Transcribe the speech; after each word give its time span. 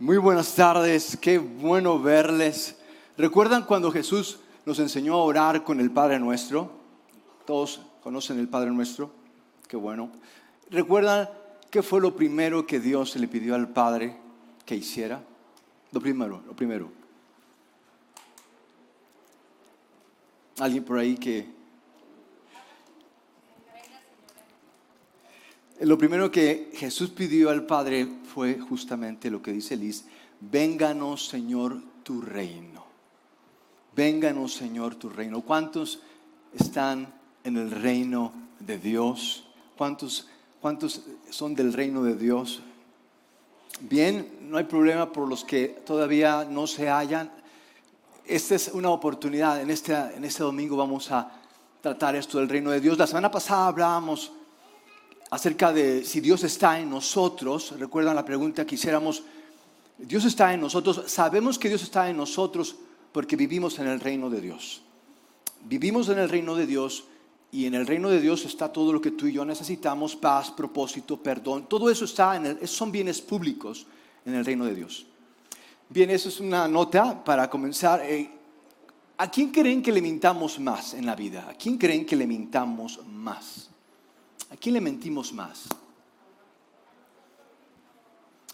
Muy 0.00 0.16
buenas 0.16 0.56
tardes, 0.56 1.16
qué 1.20 1.38
bueno 1.38 2.00
verles. 2.00 2.76
¿Recuerdan 3.16 3.62
cuando 3.62 3.92
Jesús 3.92 4.40
nos 4.66 4.80
enseñó 4.80 5.14
a 5.14 5.22
orar 5.22 5.62
con 5.62 5.78
el 5.78 5.92
Padre 5.92 6.18
Nuestro? 6.18 6.68
Todos 7.46 7.80
conocen 8.02 8.40
el 8.40 8.48
Padre 8.48 8.72
Nuestro, 8.72 9.12
qué 9.68 9.76
bueno. 9.76 10.10
¿Recuerdan 10.68 11.30
qué 11.70 11.80
fue 11.80 12.00
lo 12.00 12.16
primero 12.16 12.66
que 12.66 12.80
Dios 12.80 13.14
le 13.14 13.28
pidió 13.28 13.54
al 13.54 13.68
Padre 13.68 14.16
que 14.66 14.74
hiciera? 14.74 15.22
Lo 15.92 16.00
primero, 16.00 16.42
lo 16.44 16.56
primero. 16.56 16.90
¿Alguien 20.58 20.82
por 20.82 20.98
ahí 20.98 21.14
que 21.14 21.46
Lo 25.84 25.98
primero 25.98 26.30
que 26.30 26.70
Jesús 26.72 27.10
pidió 27.10 27.50
al 27.50 27.66
Padre 27.66 28.08
fue 28.32 28.58
justamente 28.58 29.30
lo 29.30 29.42
que 29.42 29.52
dice 29.52 29.76
Liz, 29.76 30.06
vénganos 30.40 31.26
Señor 31.28 31.78
tu 32.02 32.22
reino. 32.22 32.86
Vénganos 33.94 34.54
Señor 34.54 34.94
tu 34.94 35.10
reino. 35.10 35.42
¿Cuántos 35.42 36.00
están 36.58 37.12
en 37.44 37.58
el 37.58 37.70
reino 37.70 38.32
de 38.60 38.78
Dios? 38.78 39.44
¿Cuántos, 39.76 40.26
cuántos 40.58 41.02
son 41.28 41.54
del 41.54 41.74
reino 41.74 42.02
de 42.02 42.14
Dios? 42.14 42.62
Bien, 43.80 44.38
no 44.40 44.56
hay 44.56 44.64
problema 44.64 45.12
por 45.12 45.28
los 45.28 45.44
que 45.44 45.82
todavía 45.84 46.46
no 46.48 46.66
se 46.66 46.88
hallan. 46.88 47.30
Esta 48.24 48.54
es 48.54 48.70
una 48.72 48.88
oportunidad. 48.88 49.60
En 49.60 49.70
este, 49.70 49.92
en 49.92 50.24
este 50.24 50.44
domingo 50.44 50.78
vamos 50.78 51.10
a 51.10 51.30
tratar 51.82 52.16
esto 52.16 52.38
del 52.38 52.48
reino 52.48 52.70
de 52.70 52.80
Dios. 52.80 52.96
La 52.96 53.06
semana 53.06 53.30
pasada 53.30 53.66
hablábamos 53.66 54.32
acerca 55.34 55.72
de 55.72 56.04
si 56.04 56.20
Dios 56.20 56.44
está 56.44 56.78
en 56.78 56.88
nosotros. 56.88 57.74
Recuerdan 57.76 58.14
la 58.14 58.24
pregunta 58.24 58.64
que 58.64 58.76
hiciéramos. 58.76 59.24
Dios 59.98 60.24
está 60.24 60.54
en 60.54 60.60
nosotros. 60.60 61.02
Sabemos 61.06 61.58
que 61.58 61.68
Dios 61.68 61.82
está 61.82 62.08
en 62.08 62.16
nosotros 62.16 62.76
porque 63.10 63.34
vivimos 63.34 63.80
en 63.80 63.88
el 63.88 63.98
reino 63.98 64.30
de 64.30 64.40
Dios. 64.40 64.82
Vivimos 65.64 66.08
en 66.08 66.20
el 66.20 66.28
reino 66.28 66.54
de 66.54 66.68
Dios 66.68 67.06
y 67.50 67.66
en 67.66 67.74
el 67.74 67.84
reino 67.84 68.10
de 68.10 68.20
Dios 68.20 68.44
está 68.44 68.72
todo 68.72 68.92
lo 68.92 69.00
que 69.00 69.10
tú 69.10 69.26
y 69.26 69.32
yo 69.32 69.44
necesitamos, 69.44 70.14
paz, 70.14 70.52
propósito, 70.52 71.20
perdón. 71.20 71.68
Todo 71.68 71.90
eso 71.90 72.04
está 72.04 72.36
en 72.36 72.46
el, 72.46 72.68
son 72.68 72.92
bienes 72.92 73.20
públicos 73.20 73.88
en 74.24 74.36
el 74.36 74.44
reino 74.44 74.64
de 74.66 74.76
Dios. 74.76 75.04
Bien, 75.88 76.10
eso 76.10 76.28
es 76.28 76.38
una 76.38 76.68
nota 76.68 77.24
para 77.24 77.50
comenzar. 77.50 78.02
Eh, 78.04 78.30
¿A 79.18 79.28
quién 79.28 79.50
creen 79.50 79.82
que 79.82 79.90
le 79.90 80.00
mintamos 80.00 80.60
más 80.60 80.94
en 80.94 81.04
la 81.04 81.16
vida? 81.16 81.48
¿A 81.50 81.54
quién 81.54 81.76
creen 81.76 82.06
que 82.06 82.14
le 82.14 82.26
mintamos 82.26 83.00
más? 83.08 83.73
¿A 84.50 84.56
quién 84.56 84.74
le 84.74 84.80
mentimos 84.80 85.32
más? 85.32 85.68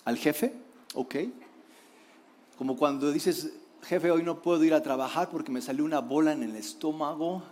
¿Al 0.05 0.17
jefe? 0.17 0.53
Ok. 0.95 1.17
Como 2.57 2.77
cuando 2.77 3.11
dices, 3.13 3.53
jefe, 3.83 4.11
hoy 4.11 4.23
no 4.23 4.43
puedo 4.43 4.65
ir 4.65 4.75
a 4.75 4.83
trabajar 4.83 5.31
porque 5.31 5.53
me 5.53 5.63
salió 5.63 5.85
una 5.85 6.01
bola 6.01 6.33
en 6.33 6.43
el 6.43 6.57
estómago. 6.57 7.43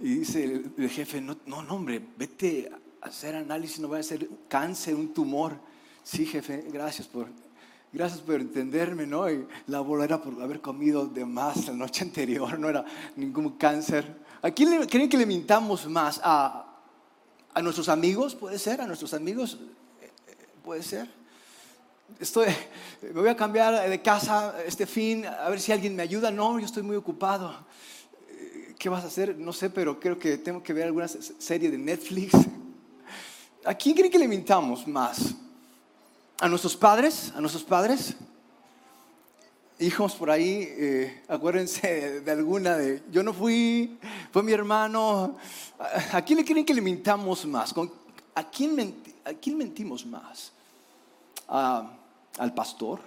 Y 0.00 0.20
dice 0.20 0.44
el, 0.76 0.88
jefe, 0.88 1.20
no, 1.20 1.36
no, 1.46 1.58
hombre, 1.68 2.02
vete 2.16 2.70
a 3.02 3.06
hacer 3.06 3.34
análisis, 3.36 3.80
no 3.80 3.88
va 3.88 3.98
a 3.98 4.02
ser 4.02 4.28
cáncer, 4.48 4.94
un 4.94 5.12
tumor. 5.12 5.54
Sí, 6.02 6.24
jefe, 6.24 6.64
gracias 6.72 7.06
por, 7.06 7.26
gracias 7.92 8.20
por 8.20 8.40
entenderme, 8.40 9.06
¿no? 9.06 9.30
Y 9.30 9.46
la 9.66 9.80
bola 9.80 10.04
era 10.04 10.22
por 10.22 10.40
haber 10.42 10.60
comido 10.60 11.06
de 11.06 11.24
más 11.26 11.66
la 11.66 11.74
noche 11.74 12.04
anterior, 12.04 12.58
no 12.58 12.68
era 12.68 12.84
ningún 13.16 13.50
cáncer. 13.58 14.16
¿A 14.42 14.50
quién 14.50 14.70
le, 14.70 14.86
creen 14.86 15.08
que 15.08 15.18
le 15.18 15.26
mintamos 15.26 15.86
más? 15.86 16.20
¿A, 16.24 16.69
a 17.54 17.62
nuestros 17.62 17.88
amigos, 17.88 18.34
puede 18.34 18.58
ser, 18.58 18.80
a 18.80 18.86
nuestros 18.86 19.14
amigos, 19.14 19.58
eh, 20.00 20.10
puede 20.64 20.82
ser. 20.82 21.08
Estoy, 22.18 22.46
me 23.02 23.20
voy 23.20 23.28
a 23.28 23.36
cambiar 23.36 23.88
de 23.88 24.02
casa 24.02 24.54
este 24.66 24.86
fin, 24.86 25.24
a 25.26 25.48
ver 25.48 25.60
si 25.60 25.72
alguien 25.72 25.94
me 25.94 26.02
ayuda. 26.02 26.30
No, 26.30 26.58
yo 26.58 26.66
estoy 26.66 26.82
muy 26.82 26.96
ocupado. 26.96 27.54
Eh, 28.28 28.74
¿Qué 28.78 28.88
vas 28.88 29.04
a 29.04 29.06
hacer? 29.06 29.36
No 29.36 29.52
sé, 29.52 29.70
pero 29.70 29.98
creo 29.98 30.18
que 30.18 30.38
tengo 30.38 30.62
que 30.62 30.72
ver 30.72 30.84
alguna 30.84 31.08
serie 31.08 31.70
de 31.70 31.78
Netflix. 31.78 32.32
¿A 33.64 33.74
quién 33.74 33.94
creen 33.94 34.10
que 34.10 34.18
le 34.18 34.28
mintamos 34.28 34.86
más? 34.86 35.34
¿A 36.40 36.48
nuestros 36.48 36.76
padres? 36.76 37.32
¿A 37.36 37.40
nuestros 37.40 37.62
padres? 37.62 38.14
Hijos 39.80 40.14
por 40.14 40.30
ahí, 40.30 40.68
eh, 40.68 41.22
acuérdense 41.26 42.20
de 42.20 42.30
alguna 42.30 42.76
de, 42.76 43.02
yo 43.10 43.22
no 43.22 43.32
fui, 43.32 43.98
fue 44.30 44.42
mi 44.42 44.52
hermano. 44.52 45.36
¿A 46.12 46.22
quién 46.22 46.38
le 46.38 46.44
creen 46.44 46.66
que 46.66 46.74
le 46.74 46.82
mintamos 46.82 47.46
más? 47.46 47.74
¿A 48.34 48.50
quién, 48.50 48.94
a 49.24 49.32
quién 49.32 49.56
mentimos 49.56 50.04
más? 50.04 50.52
¿Al 51.48 52.54
pastor? 52.54 53.00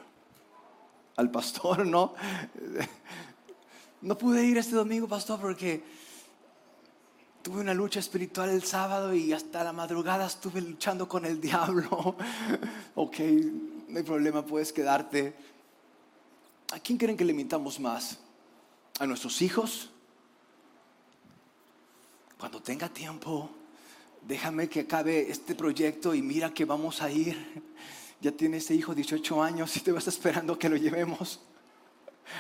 ¿Al 1.16 1.30
pastor? 1.30 1.86
No. 1.94 2.14
No 4.02 4.18
pude 4.18 4.44
ir 4.44 4.58
este 4.58 4.76
domingo, 4.76 5.08
pastor, 5.08 5.40
porque 5.40 5.82
tuve 7.42 7.62
una 7.62 7.74
lucha 7.74 8.02
espiritual 8.02 8.50
el 8.50 8.64
sábado 8.64 9.14
y 9.14 9.32
hasta 9.32 9.64
la 9.64 9.72
madrugada 9.72 10.26
estuve 10.26 10.60
luchando 10.60 11.08
con 11.08 11.24
el 11.26 11.40
diablo. 11.48 12.18
ok, 12.96 13.20
no 13.88 13.98
hay 14.00 14.04
problema, 14.04 14.46
puedes 14.46 14.74
quedarte 14.74 15.34
¿A 16.72 16.80
quién 16.80 16.98
creen 16.98 17.18
que 17.18 17.26
le 17.26 17.34
mintamos 17.34 17.80
más? 17.80 18.20
¿A 19.00 19.06
nuestros 19.06 19.42
hijos? 19.42 19.90
Cuando 22.38 22.62
tenga 22.62 22.90
tiempo, 22.90 23.50
déjame 24.22 24.68
que 24.70 24.82
acabe 24.82 25.30
este 25.30 25.56
proyecto 25.56 26.14
y 26.14 26.22
mira 26.22 26.54
que 26.54 26.66
vamos 26.66 27.02
a 27.02 27.12
ir. 27.12 27.64
Ya 28.22 28.32
tiene 28.32 28.58
ese 28.58 28.74
hijo 28.74 28.96
18 28.96 29.44
años 29.44 29.76
y 29.76 29.82
te 29.82 29.92
vas 29.92 30.08
esperando 30.08 30.58
que 30.58 30.70
lo 30.70 30.78
llevemos. 30.78 31.40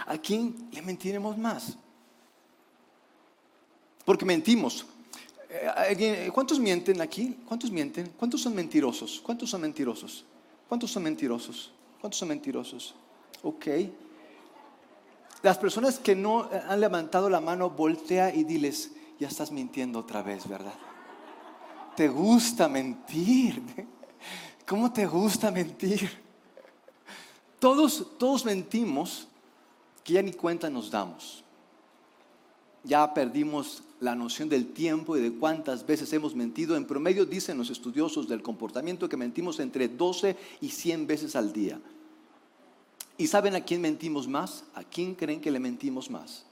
¿A 0.05 0.17
quién 0.17 0.69
le 0.71 0.81
mentiremos 0.81 1.37
más? 1.37 1.77
Porque 4.05 4.25
mentimos. 4.25 4.85
Eh, 5.49 6.29
¿Cuántos 6.33 6.59
mienten 6.59 6.99
aquí? 7.01 7.37
¿Cuántos 7.47 7.71
mienten? 7.71 8.13
¿Cuántos 8.17 8.41
son 8.41 8.55
mentirosos? 8.55 9.21
¿Cuántos 9.23 9.49
son 9.49 9.61
mentirosos? 9.61 10.25
¿Cuántos 10.67 10.91
son 10.91 11.03
mentirosos? 11.03 11.71
¿Cuántos 12.01 12.19
son 12.19 12.29
mentirosos? 12.29 12.95
Ok. 13.43 13.67
Las 15.43 15.57
personas 15.57 15.99
que 15.99 16.15
no 16.15 16.49
han 16.69 16.79
levantado 16.79 17.29
la 17.29 17.41
mano, 17.41 17.69
voltea 17.69 18.33
y 18.33 18.45
diles, 18.45 18.91
ya 19.19 19.27
estás 19.27 19.51
mintiendo 19.51 19.99
otra 19.99 20.23
vez, 20.23 20.47
¿verdad? 20.47 20.73
Te 21.97 22.07
gusta 22.07 22.69
mentir. 22.69 23.61
¿Cómo 24.65 24.91
te 24.93 25.05
gusta 25.05 25.51
mentir? 25.51 26.09
Todos, 27.59 28.17
todos 28.17 28.45
mentimos 28.45 29.27
que 30.05 30.13
ya 30.13 30.21
ni 30.21 30.31
cuenta 30.31 30.69
nos 30.69 30.89
damos. 30.89 31.43
Ya 32.85 33.13
perdimos 33.13 33.83
la 33.99 34.15
noción 34.15 34.47
del 34.47 34.71
tiempo 34.71 35.17
y 35.17 35.21
de 35.21 35.33
cuántas 35.33 35.85
veces 35.85 36.11
hemos 36.13 36.35
mentido. 36.35 36.77
En 36.77 36.85
promedio 36.85 37.25
dicen 37.25 37.57
los 37.57 37.69
estudiosos 37.69 38.29
del 38.29 38.41
comportamiento 38.41 39.09
que 39.09 39.17
mentimos 39.17 39.59
entre 39.59 39.89
12 39.89 40.37
y 40.61 40.69
100 40.69 41.05
veces 41.05 41.35
al 41.35 41.51
día. 41.51 41.81
¿Y 43.17 43.27
saben 43.27 43.55
a 43.55 43.61
quién 43.61 43.81
mentimos 43.81 44.27
más? 44.27 44.63
¿A 44.73 44.83
quién 44.83 45.15
creen 45.15 45.39
que 45.39 45.51
le 45.51 45.59
mentimos 45.59 46.09
más? 46.09 46.45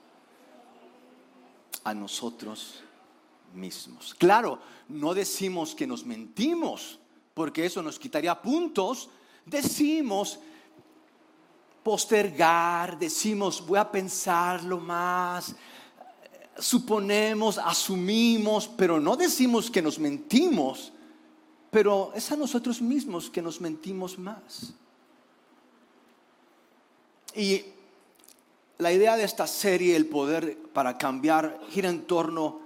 A 1.84 1.94
nosotros 1.94 2.82
mismos. 3.54 4.14
Claro, 4.16 4.60
no 4.88 5.14
decimos 5.14 5.74
que 5.74 5.88
nos 5.88 6.06
mentimos, 6.06 7.00
porque 7.34 7.66
eso 7.66 7.82
nos 7.82 7.98
quitaría 7.98 8.40
puntos. 8.40 9.10
Decimos 9.46 10.40
postergar, 11.84 12.98
decimos 13.00 13.66
voy 13.66 13.80
a 13.80 13.92
pensarlo 13.92 14.80
más, 14.80 15.56
suponemos, 16.58 17.58
asumimos, 17.58 18.68
pero 18.68 19.00
no 19.00 19.16
decimos 19.16 19.72
que 19.72 19.82
nos 19.82 19.98
mentimos, 19.98 20.92
pero 21.72 22.12
es 22.14 22.32
a 22.32 22.36
nosotros 22.36 22.82
mismos 22.82 23.30
que 23.30 23.42
nos 23.42 23.60
mentimos 23.60 24.20
más. 24.20 24.74
Y 27.36 27.64
la 28.78 28.92
idea 28.92 29.16
de 29.16 29.24
esta 29.24 29.48
serie, 29.48 29.96
el 29.96 30.08
poder 30.08 30.58
para 30.74 30.98
cambiar, 30.98 31.60
gira 31.70 31.90
en 31.90 32.02
torno 32.04 32.60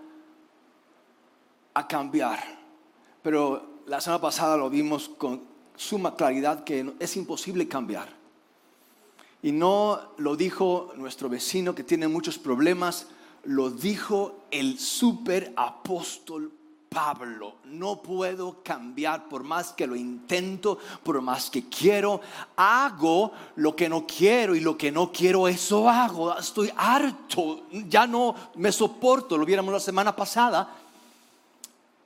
a 1.74 1.88
cambiar. 1.88 2.40
Pero 3.22 3.82
la 3.86 4.02
semana 4.02 4.22
pasada 4.22 4.58
lo 4.58 4.70
vimos 4.70 5.10
con 5.10 5.42
suma 5.76 6.16
claridad 6.16 6.64
que 6.64 6.94
es 7.00 7.18
imposible 7.18 7.68
cambiar. 7.68 8.10
Y 9.44 9.52
no 9.52 10.14
lo 10.18 10.36
dijo 10.36 10.94
nuestro 10.96 11.30
vecino 11.30 11.76
que 11.76 11.84
tiene 11.84 12.08
muchos 12.08 12.40
problemas, 12.40 13.08
lo 13.44 13.70
dijo 13.70 14.46
el 14.50 14.80
super 14.80 15.54
apóstol 15.56 16.52
No 17.66 18.02
puedo 18.02 18.64
cambiar 18.64 19.28
por 19.28 19.44
más 19.44 19.74
que 19.74 19.86
lo 19.86 19.96
intento, 19.96 20.78
por 21.04 21.22
más 21.22 21.50
que 21.50 21.68
quiero, 21.68 22.22
hago 22.56 23.32
lo 23.58 23.76
que 23.76 23.90
no 23.90 24.06
quiero 24.08 24.56
y 24.56 24.62
lo 24.62 24.78
que 24.78 24.92
no 24.92 25.12
quiero, 25.12 25.48
eso 25.48 25.90
hago. 25.90 26.38
Estoy 26.38 26.72
harto, 26.76 27.64
ya 27.88 28.08
no 28.08 28.34
me 28.56 28.72
soporto, 28.72 29.38
lo 29.38 29.46
viéramos 29.46 29.74
la 29.74 29.80
semana 29.80 30.16
pasada. 30.16 30.74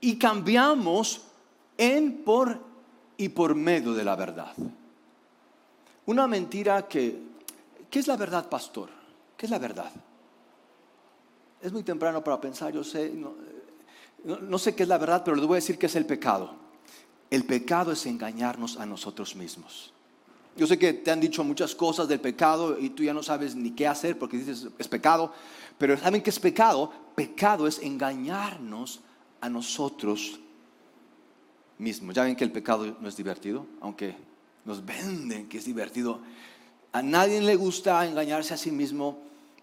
Y 0.01 0.17
cambiamos 0.17 1.21
en, 1.77 2.23
por 2.23 2.59
y 3.17 3.29
por 3.29 3.53
medio 3.53 3.93
de 3.93 4.03
la 4.03 4.15
verdad. 4.15 4.53
Una 6.07 6.27
mentira 6.27 6.87
que, 6.87 7.21
¿qué 7.91 7.99
es 7.99 8.07
la 8.07 8.17
verdad, 8.17 8.49
pastor? 8.49 8.89
¿Qué 9.37 9.45
es 9.45 9.51
la 9.51 9.59
verdad? 9.59 9.91
Es 11.61 11.71
muy 11.71 11.83
temprano 11.83 12.23
para 12.23 12.41
pensar, 12.41 12.73
yo 12.73 12.83
sé, 12.83 13.11
no, 13.13 13.33
sé 14.57 14.75
qué 14.75 14.83
es 14.83 14.89
la 14.89 14.97
verdad, 14.97 15.23
pero 15.23 15.35
les 15.35 15.45
voy 15.45 15.55
a 15.55 15.61
decir 15.61 15.77
que 15.77 15.85
es 15.85 15.95
el 15.95 16.05
pecado. 16.05 16.55
El 17.29 17.45
pecado 17.45 17.91
es 17.91 18.05
engañarnos 18.05 18.77
a 18.77 18.85
nosotros 18.85 19.35
mismos. 19.35 19.93
Yo 20.57 20.67
sé 20.67 20.77
que 20.77 20.93
te 20.93 21.11
han 21.11 21.19
dicho 21.19 21.43
muchas 21.43 21.75
cosas 21.75 22.07
del 22.07 22.19
pecado 22.19 22.77
y 22.77 22.89
tú 22.89 23.03
ya 23.03 23.13
no 23.13 23.23
sabes 23.23 23.55
ni 23.55 23.71
qué 23.71 23.87
hacer 23.87 24.17
porque 24.17 24.37
dices 24.37 24.67
es 24.77 24.87
pecado, 24.87 25.31
pero 25.77 25.97
¿saben 25.97 26.21
qué 26.21 26.31
es 26.31 26.39
pecado? 26.39 26.91
Pecado 27.15 27.67
es 27.67 27.79
engañarnos 27.79 28.99
a 29.39 29.47
nosotros 29.47 30.39
mismos. 31.77 32.13
Ya 32.13 32.23
ven 32.23 32.35
que 32.35 32.43
el 32.43 32.51
pecado 32.51 32.97
no 32.99 33.07
es 33.07 33.15
divertido, 33.15 33.65
aunque 33.79 34.15
nos 34.65 34.85
venden 34.85 35.47
que 35.47 35.59
es 35.59 35.65
divertido. 35.65 36.19
A 36.91 37.01
nadie 37.01 37.39
le 37.41 37.55
gusta 37.55 38.05
engañarse 38.05 38.53
a 38.53 38.57
sí 38.57 38.71
mismo, 38.71 39.19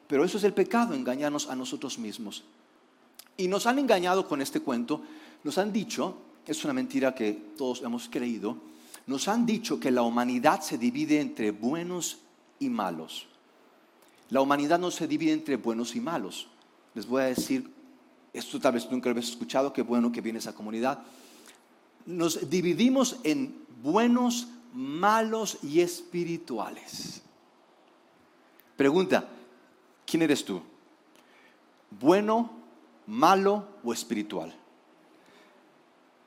pero 0.07 0.25
eso 0.25 0.39
es 0.39 0.45
el 0.45 0.55
pecado, 0.55 0.95
engañarnos 0.95 1.51
a 1.51 1.57
nosotros 1.57 1.99
mismos. 1.99 2.45
Y 3.37 3.49
nos 3.49 3.67
han 3.67 3.79
engañado 3.79 4.27
con 4.27 4.41
este 4.41 4.61
cuento, 4.61 5.03
nos 5.45 5.59
han 5.59 5.73
dicho, 5.73 6.17
es 6.47 6.65
una 6.65 6.73
mentira 6.73 7.15
que 7.15 7.33
todos 7.57 7.83
hemos 7.83 8.09
creído, 8.09 8.57
nos 9.07 9.29
han 9.29 9.47
dicho 9.47 9.79
que 9.79 9.91
la 9.91 10.03
humanidad 10.03 10.61
se 10.63 10.79
divide 10.79 11.21
entre 11.21 11.51
buenos 11.51 12.19
y 12.59 12.69
malos. 12.69 13.27
La 14.31 14.41
humanidad 14.41 14.79
no 14.79 14.91
se 14.91 15.07
divide 15.07 15.33
entre 15.33 15.57
buenos 15.57 15.95
y 15.95 16.01
malos. 16.01 16.49
Les 16.95 17.07
voy 17.07 17.23
a 17.23 17.27
decir, 17.27 17.71
esto 18.33 18.59
tal 18.59 18.73
vez 18.73 18.91
nunca 18.91 19.09
lo 19.09 19.13
habéis 19.13 19.31
escuchado, 19.31 19.73
qué 19.73 19.83
bueno 19.83 20.11
que 20.11 20.21
viene 20.21 20.41
esa 20.41 20.55
comunidad. 20.55 21.03
Nos 22.07 22.49
dividimos 22.49 23.17
en 23.23 23.65
buenos, 23.83 24.49
malos 24.73 25.59
y 25.63 25.81
espirituales. 25.81 27.23
Pregunta, 28.77 29.29
¿quién 30.05 30.23
eres 30.23 30.45
tú? 30.45 30.61
¿Bueno, 31.99 32.51
malo 33.07 33.67
o 33.85 33.93
espiritual? 33.93 34.55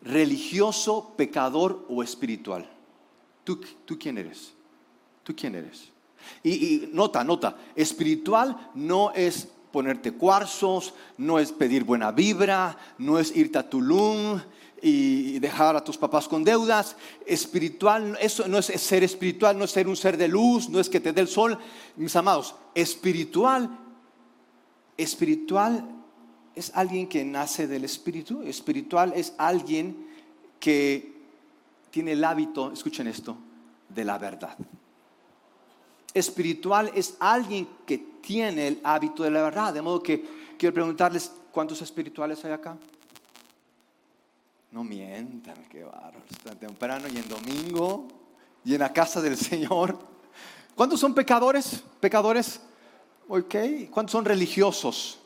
¿Religioso, 0.02 1.14
pecador 1.18 1.86
o 1.90 2.02
espiritual? 2.04 2.70
¿Tú, 3.44 3.62
tú 3.86 3.98
quién 3.98 4.18
eres? 4.18 4.54
¿Tú 5.24 5.36
quién 5.36 5.56
eres? 5.56 5.90
Y, 6.44 6.52
y, 6.52 6.90
nota, 6.94 7.24
nota, 7.24 7.58
espiritual 7.76 8.72
no 8.76 9.12
es 9.12 9.48
ponerte 9.72 10.14
cuarzos, 10.14 10.94
no 11.18 11.40
es 11.40 11.52
pedir 11.52 11.84
buena 11.84 12.12
vibra, 12.12 12.78
no 12.98 13.20
es 13.20 13.36
irte 13.36 13.58
a 13.58 13.70
Tulum, 13.70 14.40
y 14.82 15.40
dejar 15.40 15.76
a 15.76 15.84
tus 15.84 15.98
papás 15.98 16.28
con 16.28 16.44
deudas. 16.44 16.96
Espiritual, 17.26 18.18
eso 18.22 18.48
no 18.48 18.58
es 18.58 18.66
ser 18.66 19.04
espiritual, 19.04 19.58
no 19.58 19.66
es 19.66 19.72
ser 19.72 19.88
un 19.88 19.96
ser 19.96 20.18
de 20.18 20.28
luz, 20.28 20.70
no 20.70 20.80
es 20.80 20.90
que 20.90 21.00
te 21.00 21.14
dé 21.14 21.22
el 21.22 21.28
sol. 21.28 21.58
Mis 21.96 22.16
amados, 22.16 22.56
espiritual, 22.74 23.70
espiritual 24.98 25.99
es 26.60 26.72
alguien 26.76 27.08
que 27.08 27.24
nace 27.24 27.68
del 27.68 27.86
espíritu. 27.86 28.44
Espiritual 28.44 29.14
es 29.16 29.34
alguien 29.38 30.08
que 30.60 31.14
tiene 31.90 32.12
el 32.12 32.24
hábito, 32.24 32.72
escuchen 32.72 33.08
esto, 33.08 33.38
de 33.88 34.04
la 34.04 34.18
verdad. 34.18 34.58
Espiritual 36.14 36.92
es 36.94 37.16
alguien 37.20 37.68
que 37.86 37.98
tiene 37.98 38.68
el 38.68 38.82
hábito 38.84 39.24
de 39.24 39.32
la 39.32 39.42
verdad. 39.42 39.74
De 39.74 39.82
modo 39.82 40.04
que 40.04 40.56
quiero 40.58 40.74
preguntarles, 40.74 41.32
¿cuántos 41.52 41.82
espirituales 41.82 42.44
hay 42.44 42.52
acá? 42.52 42.78
No 44.72 44.84
mientan, 44.84 45.66
qué 45.70 45.84
barro. 45.84 46.20
Está 46.30 46.56
temprano 46.56 47.08
y 47.08 47.18
en 47.18 47.28
domingo 47.30 48.08
y 48.66 48.74
en 48.74 48.80
la 48.82 48.92
casa 48.92 49.22
del 49.22 49.38
Señor. 49.38 49.98
¿Cuántos 50.76 51.00
son 51.00 51.14
pecadores? 51.14 51.84
¿Pecadores? 52.00 52.60
Ok. 53.30 53.56
¿Cuántos 53.90 54.12
son 54.12 54.26
religiosos? 54.26 55.20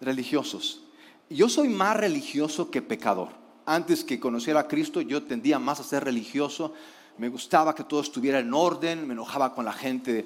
Religiosos. 0.00 0.82
Yo 1.30 1.48
soy 1.48 1.68
más 1.68 1.96
religioso 1.96 2.70
que 2.70 2.82
pecador. 2.82 3.28
Antes 3.66 4.04
que 4.04 4.18
conociera 4.18 4.60
a 4.60 4.68
Cristo, 4.68 5.00
yo 5.00 5.22
tendía 5.24 5.58
más 5.58 5.80
a 5.80 5.84
ser 5.84 6.04
religioso. 6.04 6.72
Me 7.18 7.28
gustaba 7.28 7.74
que 7.74 7.84
todo 7.84 8.00
estuviera 8.00 8.38
en 8.38 8.54
orden, 8.54 9.06
me 9.06 9.12
enojaba 9.12 9.54
con 9.54 9.64
la 9.64 9.72
gente 9.72 10.24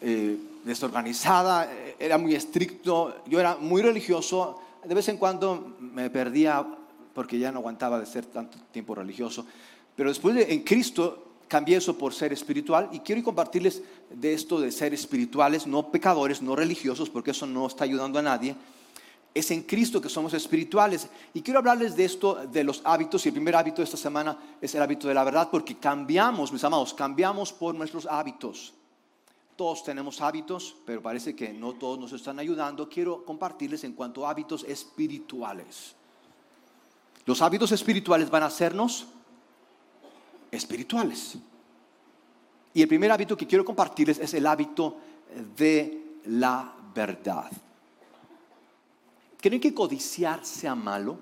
eh, 0.00 0.38
desorganizada, 0.64 1.70
era 1.98 2.18
muy 2.18 2.34
estricto. 2.34 3.16
Yo 3.26 3.40
era 3.40 3.56
muy 3.56 3.82
religioso. 3.82 4.60
De 4.84 4.94
vez 4.94 5.08
en 5.08 5.16
cuando 5.16 5.76
me 5.80 6.10
perdía 6.10 6.64
porque 7.14 7.38
ya 7.38 7.50
no 7.50 7.60
aguantaba 7.60 7.98
de 7.98 8.06
ser 8.06 8.26
tanto 8.26 8.58
tiempo 8.72 8.94
religioso. 8.94 9.46
Pero 9.96 10.08
después 10.08 10.34
de, 10.34 10.52
en 10.52 10.60
Cristo 10.60 11.24
cambié 11.48 11.76
eso 11.76 11.96
por 11.96 12.12
ser 12.12 12.32
espiritual 12.32 12.88
y 12.92 13.00
quiero 13.00 13.22
compartirles 13.22 13.82
de 14.10 14.34
esto 14.34 14.60
de 14.60 14.72
ser 14.72 14.92
espirituales, 14.92 15.66
no 15.66 15.90
pecadores, 15.90 16.42
no 16.42 16.56
religiosos, 16.56 17.08
porque 17.08 17.30
eso 17.30 17.46
no 17.46 17.66
está 17.66 17.84
ayudando 17.84 18.18
a 18.18 18.22
nadie. 18.22 18.56
Es 19.34 19.50
en 19.50 19.62
Cristo 19.64 20.00
que 20.00 20.08
somos 20.08 20.32
espirituales. 20.32 21.08
Y 21.34 21.42
quiero 21.42 21.58
hablarles 21.58 21.96
de 21.96 22.04
esto, 22.04 22.46
de 22.46 22.62
los 22.62 22.80
hábitos. 22.84 23.26
Y 23.26 23.30
el 23.30 23.34
primer 23.34 23.56
hábito 23.56 23.78
de 23.78 23.84
esta 23.84 23.96
semana 23.96 24.38
es 24.60 24.72
el 24.76 24.82
hábito 24.82 25.08
de 25.08 25.14
la 25.14 25.24
verdad, 25.24 25.48
porque 25.50 25.76
cambiamos, 25.76 26.52
mis 26.52 26.62
amados, 26.62 26.94
cambiamos 26.94 27.52
por 27.52 27.74
nuestros 27.74 28.06
hábitos. 28.06 28.72
Todos 29.56 29.82
tenemos 29.82 30.20
hábitos, 30.20 30.76
pero 30.86 31.02
parece 31.02 31.34
que 31.34 31.52
no 31.52 31.72
todos 31.74 31.98
nos 31.98 32.12
están 32.12 32.38
ayudando. 32.38 32.88
Quiero 32.88 33.24
compartirles 33.24 33.82
en 33.82 33.92
cuanto 33.92 34.24
a 34.24 34.30
hábitos 34.30 34.64
espirituales. 34.64 35.96
Los 37.26 37.42
hábitos 37.42 37.72
espirituales 37.72 38.30
van 38.30 38.44
a 38.44 38.46
hacernos 38.46 39.06
espirituales. 40.50 41.36
Y 42.72 42.82
el 42.82 42.88
primer 42.88 43.10
hábito 43.10 43.36
que 43.36 43.46
quiero 43.46 43.64
compartirles 43.64 44.18
es 44.18 44.34
el 44.34 44.46
hábito 44.46 44.96
de 45.56 46.18
la 46.26 46.74
verdad. 46.94 47.50
¿Creen 49.44 49.60
que 49.60 49.74
codiciar 49.74 50.42
sea 50.42 50.74
malo? 50.74 51.18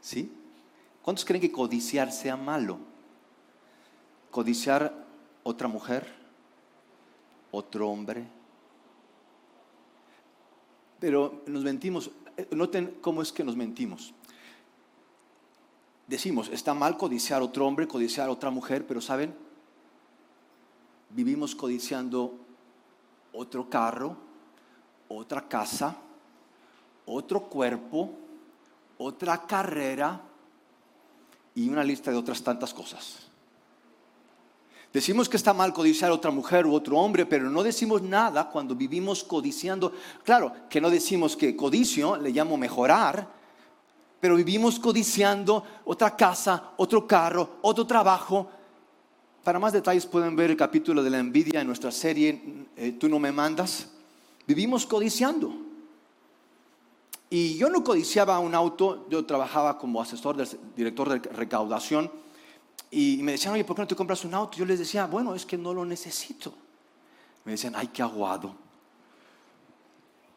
¿Sí? 0.00 0.32
¿Cuántos 1.02 1.26
creen 1.26 1.42
que 1.42 1.52
codiciar 1.52 2.10
sea 2.10 2.38
malo? 2.38 2.78
Codiciar 4.30 4.94
otra 5.42 5.68
mujer, 5.68 6.10
otro 7.50 7.90
hombre. 7.90 8.26
Pero 10.98 11.42
nos 11.44 11.64
mentimos, 11.64 12.10
eh, 12.38 12.48
noten 12.52 12.96
cómo 13.02 13.20
es 13.20 13.30
que 13.30 13.44
nos 13.44 13.56
mentimos. 13.56 14.14
Decimos, 16.06 16.48
está 16.48 16.72
mal 16.72 16.96
codiciar 16.96 17.42
otro 17.42 17.66
hombre, 17.66 17.86
codiciar 17.86 18.30
otra 18.30 18.48
mujer, 18.48 18.86
pero 18.86 19.02
¿saben? 19.02 19.34
Vivimos 21.10 21.54
codiciando 21.54 22.38
otro 23.34 23.68
carro, 23.68 24.29
otra 25.10 25.46
casa, 25.48 25.96
otro 27.06 27.42
cuerpo, 27.42 28.10
otra 28.98 29.44
carrera 29.46 30.20
y 31.54 31.68
una 31.68 31.82
lista 31.82 32.10
de 32.10 32.16
otras 32.16 32.42
tantas 32.42 32.72
cosas. 32.72 33.26
Decimos 34.92 35.28
que 35.28 35.36
está 35.36 35.52
mal 35.52 35.72
codiciar 35.72 36.10
a 36.10 36.14
otra 36.14 36.30
mujer 36.30 36.66
u 36.66 36.74
otro 36.74 36.98
hombre, 36.98 37.24
pero 37.26 37.48
no 37.48 37.62
decimos 37.62 38.02
nada 38.02 38.48
cuando 38.48 38.74
vivimos 38.74 39.22
codiciando. 39.22 39.92
Claro, 40.24 40.52
que 40.68 40.80
no 40.80 40.90
decimos 40.90 41.36
que 41.36 41.54
codicio 41.54 42.16
le 42.16 42.30
llamo 42.30 42.56
mejorar, 42.56 43.28
pero 44.20 44.36
vivimos 44.36 44.78
codiciando 44.78 45.64
otra 45.84 46.16
casa, 46.16 46.72
otro 46.76 47.06
carro, 47.06 47.58
otro 47.62 47.86
trabajo. 47.86 48.50
Para 49.44 49.58
más 49.58 49.72
detalles 49.72 50.06
pueden 50.06 50.34
ver 50.36 50.50
el 50.50 50.56
capítulo 50.56 51.02
de 51.02 51.10
la 51.10 51.18
envidia 51.18 51.60
en 51.60 51.66
nuestra 51.66 51.90
serie 51.90 52.66
eh, 52.76 52.92
Tú 52.92 53.08
no 53.08 53.18
me 53.18 53.32
mandas. 53.32 53.88
Vivimos 54.46 54.86
codiciando. 54.86 55.52
Y 57.28 57.56
yo 57.56 57.70
no 57.70 57.84
codiciaba 57.84 58.38
un 58.40 58.54
auto, 58.54 59.06
yo 59.08 59.24
trabajaba 59.24 59.78
como 59.78 60.02
asesor 60.02 60.36
del 60.36 60.48
director 60.74 61.08
de 61.08 61.18
recaudación 61.30 62.10
y 62.90 63.20
me 63.22 63.32
decían, 63.32 63.54
oye, 63.54 63.64
¿por 63.64 63.76
qué 63.76 63.82
no 63.82 63.88
te 63.88 63.94
compras 63.94 64.24
un 64.24 64.34
auto? 64.34 64.58
Yo 64.58 64.64
les 64.64 64.80
decía, 64.80 65.06
bueno, 65.06 65.34
es 65.34 65.46
que 65.46 65.56
no 65.56 65.72
lo 65.72 65.84
necesito. 65.84 66.52
Me 67.44 67.52
decían, 67.52 67.74
ay, 67.76 67.86
qué 67.88 68.02
aguado. 68.02 68.54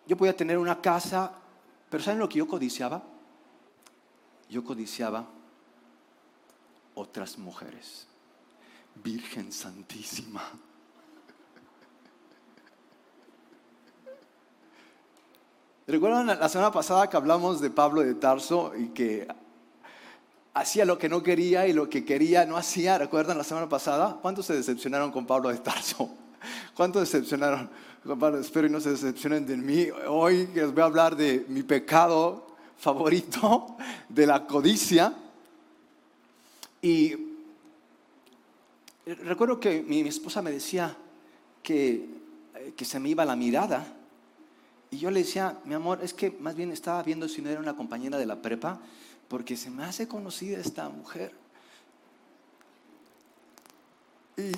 Yo 0.06 0.16
podía 0.16 0.36
tener 0.36 0.60
una 0.60 0.80
casa, 0.80 1.32
pero 1.90 2.04
¿saben 2.04 2.20
lo 2.20 2.30
que 2.30 2.38
yo 2.38 2.48
codiciaba? 2.48 3.02
Yo 4.50 4.64
codiciaba 4.64 5.26
otras 6.94 7.40
mujeres. 7.40 8.06
Virgen 9.04 9.52
Santísima. 9.52 10.44
¿Recuerdan 15.86 16.28
la 16.28 16.48
semana 16.48 16.72
pasada 16.72 17.10
que 17.10 17.18
hablamos 17.18 17.60
de 17.60 17.70
Pablo 17.70 18.02
de 18.02 18.16
Tarso 18.16 18.72
y 18.78 18.90
que 18.90 19.28
hacía 20.54 20.86
lo 20.86 20.98
que 20.98 21.10
no 21.10 21.24
quería 21.24 21.68
y 21.68 21.74
lo 21.74 21.90
que 21.90 22.06
quería 22.06 22.46
no 22.46 22.58
hacía. 22.58 22.98
¿Recuerdan 22.98 23.38
la 23.38 23.44
semana 23.44 23.68
pasada? 23.68 24.18
¿Cuántos 24.22 24.46
se 24.46 24.54
decepcionaron 24.54 25.12
con 25.12 25.25
Pablo 25.25 25.50
de 25.50 25.58
Tarso? 25.58 26.10
¿Cuántos 26.75 27.02
decepcionaron? 27.02 27.70
Espero 28.40 28.68
y 28.68 28.70
no 28.70 28.80
se 28.80 28.92
decepcionen 28.92 29.46
de 29.46 29.58
mí. 29.58 29.88
Hoy 30.08 30.48
les 30.54 30.72
voy 30.72 30.82
a 30.82 30.86
hablar 30.86 31.16
de 31.16 31.46
mi 31.48 31.63
pecado 31.63 32.48
favorito, 32.78 33.78
de 34.10 34.28
la 34.28 34.46
codicia. 34.46 35.13
Y 36.82 37.16
recuerdo 39.06 39.60
que 39.60 39.82
mi, 39.82 40.02
esposa 40.02 40.42
me 40.42 40.52
decía 40.52 40.96
que, 41.62 42.10
eh, 42.56 42.74
que 42.75 42.86
se 42.86 43.00
me 43.00 43.10
iba 43.10 43.25
la 43.25 43.36
mirada. 43.36 43.86
Y 44.94 45.00
yo 45.00 45.10
le 45.10 45.22
decía, 45.22 45.58
mi 45.66 45.74
amor, 45.74 46.02
es 46.04 46.14
que 46.14 46.30
más 46.30 46.54
bien 46.54 46.72
estaba 46.72 47.02
viendo 47.02 47.28
si 47.28 47.42
no 47.42 47.50
era 47.50 47.60
una 47.60 47.76
compañera 47.76 48.20
de 48.20 48.28
la 48.28 48.44
prepa, 48.44 48.80
porque 49.28 49.58
se 49.58 49.72
me 49.72 49.84
hace 49.84 50.08
conocida 50.08 50.60
esta 50.60 50.88
mujer. 50.88 51.34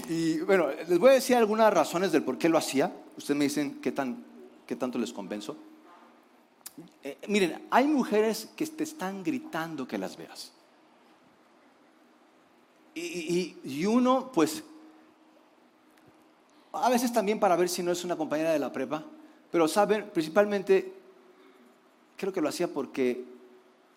Y, 0.09 0.41
bueno, 0.41 0.67
les 0.89 0.99
voy 0.99 1.11
a 1.11 1.13
decir 1.13 1.37
algunas 1.37 1.73
razones 1.73 2.11
del 2.11 2.23
por 2.23 2.37
qué 2.37 2.49
lo 2.49 2.57
hacía. 2.57 2.93
Ustedes 3.15 3.37
me 3.37 3.45
dicen 3.45 3.79
qué, 3.79 3.93
tan, 3.93 4.25
qué 4.67 4.75
tanto 4.75 4.99
les 4.99 5.13
convenzo. 5.13 5.55
Eh, 7.01 7.17
miren, 7.29 7.67
hay 7.71 7.87
mujeres 7.87 8.49
que 8.57 8.67
te 8.67 8.83
están 8.83 9.23
gritando 9.23 9.87
que 9.87 9.97
las 9.97 10.17
veas. 10.17 10.51
Y, 12.93 13.85
uno, 13.85 14.33
pues, 14.33 14.65
a 16.73 16.89
veces 16.89 17.13
también 17.13 17.39
para 17.39 17.55
ver 17.55 17.69
si 17.69 17.81
no 17.81 17.93
es 17.93 18.03
una 18.03 18.17
compañera 18.17 18.51
de 18.51 18.59
la 18.59 18.73
prepa, 18.73 19.05
pero 19.55 19.69
saben, 19.69 20.09
principalmente, 20.09 20.91
creo 22.17 22.33
que 22.33 22.41
lo 22.41 22.49
hacía 22.49 22.67
porque 22.67 23.23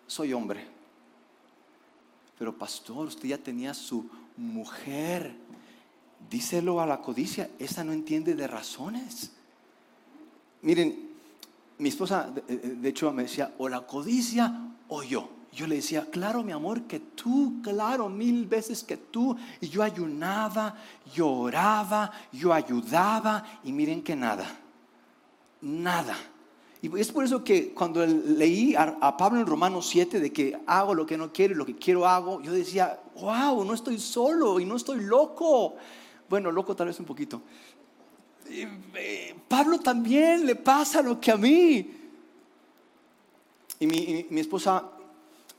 soy 0.07 0.31
hombre. 0.31 0.65
Pero 2.37 2.57
pastor, 2.57 3.07
usted 3.07 3.27
ya 3.27 3.37
tenía 3.37 3.73
su 3.73 4.09
mujer. 4.37 5.35
Díselo 6.29 6.79
a 6.79 6.85
la 6.85 7.01
codicia, 7.01 7.49
esa 7.59 7.83
no 7.83 7.91
entiende 7.91 8.35
de 8.35 8.47
razones. 8.47 9.33
Miren, 10.61 11.09
mi 11.77 11.89
esposa, 11.89 12.31
de 12.47 12.87
hecho, 12.87 13.11
me 13.11 13.23
decía, 13.23 13.53
o 13.57 13.67
la 13.67 13.81
codicia 13.81 14.61
o 14.87 15.03
yo. 15.03 15.29
Yo 15.51 15.67
le 15.67 15.75
decía, 15.75 16.09
claro, 16.09 16.41
mi 16.41 16.53
amor, 16.53 16.83
que 16.83 17.01
tú, 17.01 17.59
claro, 17.61 18.07
mil 18.07 18.45
veces 18.45 18.81
que 18.81 18.95
tú. 18.95 19.35
Y 19.59 19.67
yo 19.67 19.83
ayunaba, 19.83 20.77
lloraba, 21.13 22.13
yo 22.31 22.53
ayudaba 22.53 23.59
y 23.65 23.73
miren 23.73 24.01
que 24.01 24.15
nada, 24.15 24.57
nada. 25.61 26.17
Y 26.81 26.97
es 26.99 27.11
por 27.11 27.25
eso 27.25 27.43
que 27.43 27.73
cuando 27.73 28.05
leí 28.05 28.73
a, 28.75 29.17
Pablo 29.17 29.39
en 29.39 29.45
Romanos 29.45 29.87
7 29.89 30.19
de 30.19 30.31
que 30.31 30.57
hago 30.65 30.93
lo 30.93 31.05
que 31.05 31.17
no 31.17 31.33
quiero 31.33 31.53
y 31.53 31.57
lo 31.57 31.65
que 31.65 31.75
quiero 31.75 32.07
hago, 32.07 32.41
yo 32.41 32.53
decía, 32.53 32.99
wow, 33.15 33.65
no 33.65 33.73
estoy 33.73 33.99
solo 33.99 34.59
y 34.59 34.65
no 34.65 34.77
estoy 34.77 35.01
loco. 35.01 35.75
Bueno, 36.29 36.51
loco 36.51 36.75
tal 36.75 36.87
vez 36.87 36.99
un 36.99 37.05
poquito. 37.05 37.41
Eh, 38.49 39.35
Pablo 39.47 39.79
también 39.79 40.45
le 40.45 40.55
pasa 40.55 41.01
lo 41.01 41.19
que 41.19 41.31
a 41.31 41.37
mí. 41.37 41.95
Y 43.81 43.87
mi 43.87 44.39
esposa 44.39 44.89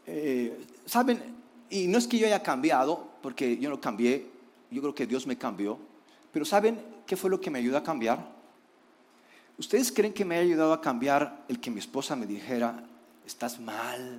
eh, 0.06 0.66
Saben, 0.86 1.22
y 1.70 1.86
no 1.86 1.98
es 1.98 2.08
que 2.08 2.18
yo 2.18 2.26
haya 2.26 2.42
cambiado, 2.42 3.10
porque 3.22 3.56
yo 3.58 3.70
no 3.70 3.80
cambié, 3.80 4.26
yo 4.72 4.82
creo 4.82 4.92
que 4.92 5.06
Dios 5.06 5.24
me 5.24 5.38
cambió, 5.38 5.78
pero 6.32 6.44
¿saben 6.44 6.80
qué 7.06 7.16
fue 7.16 7.30
lo 7.30 7.40
que 7.40 7.48
me 7.48 7.60
ayudó 7.60 7.76
a 7.76 7.84
cambiar? 7.84 8.39
¿Ustedes 9.60 9.92
creen 9.92 10.14
que 10.14 10.24
me 10.24 10.38
ha 10.38 10.40
ayudado 10.40 10.72
a 10.72 10.80
cambiar 10.80 11.44
el 11.46 11.60
que 11.60 11.70
mi 11.70 11.80
esposa 11.80 12.16
me 12.16 12.24
dijera, 12.24 12.82
estás 13.26 13.60
mal? 13.60 14.18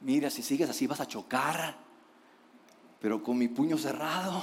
Mira, 0.00 0.30
si 0.30 0.42
sigues 0.42 0.70
así 0.70 0.86
vas 0.86 1.00
a 1.00 1.06
chocar, 1.06 1.76
pero 3.02 3.22
con 3.22 3.36
mi 3.36 3.48
puño 3.48 3.76
cerrado. 3.76 4.42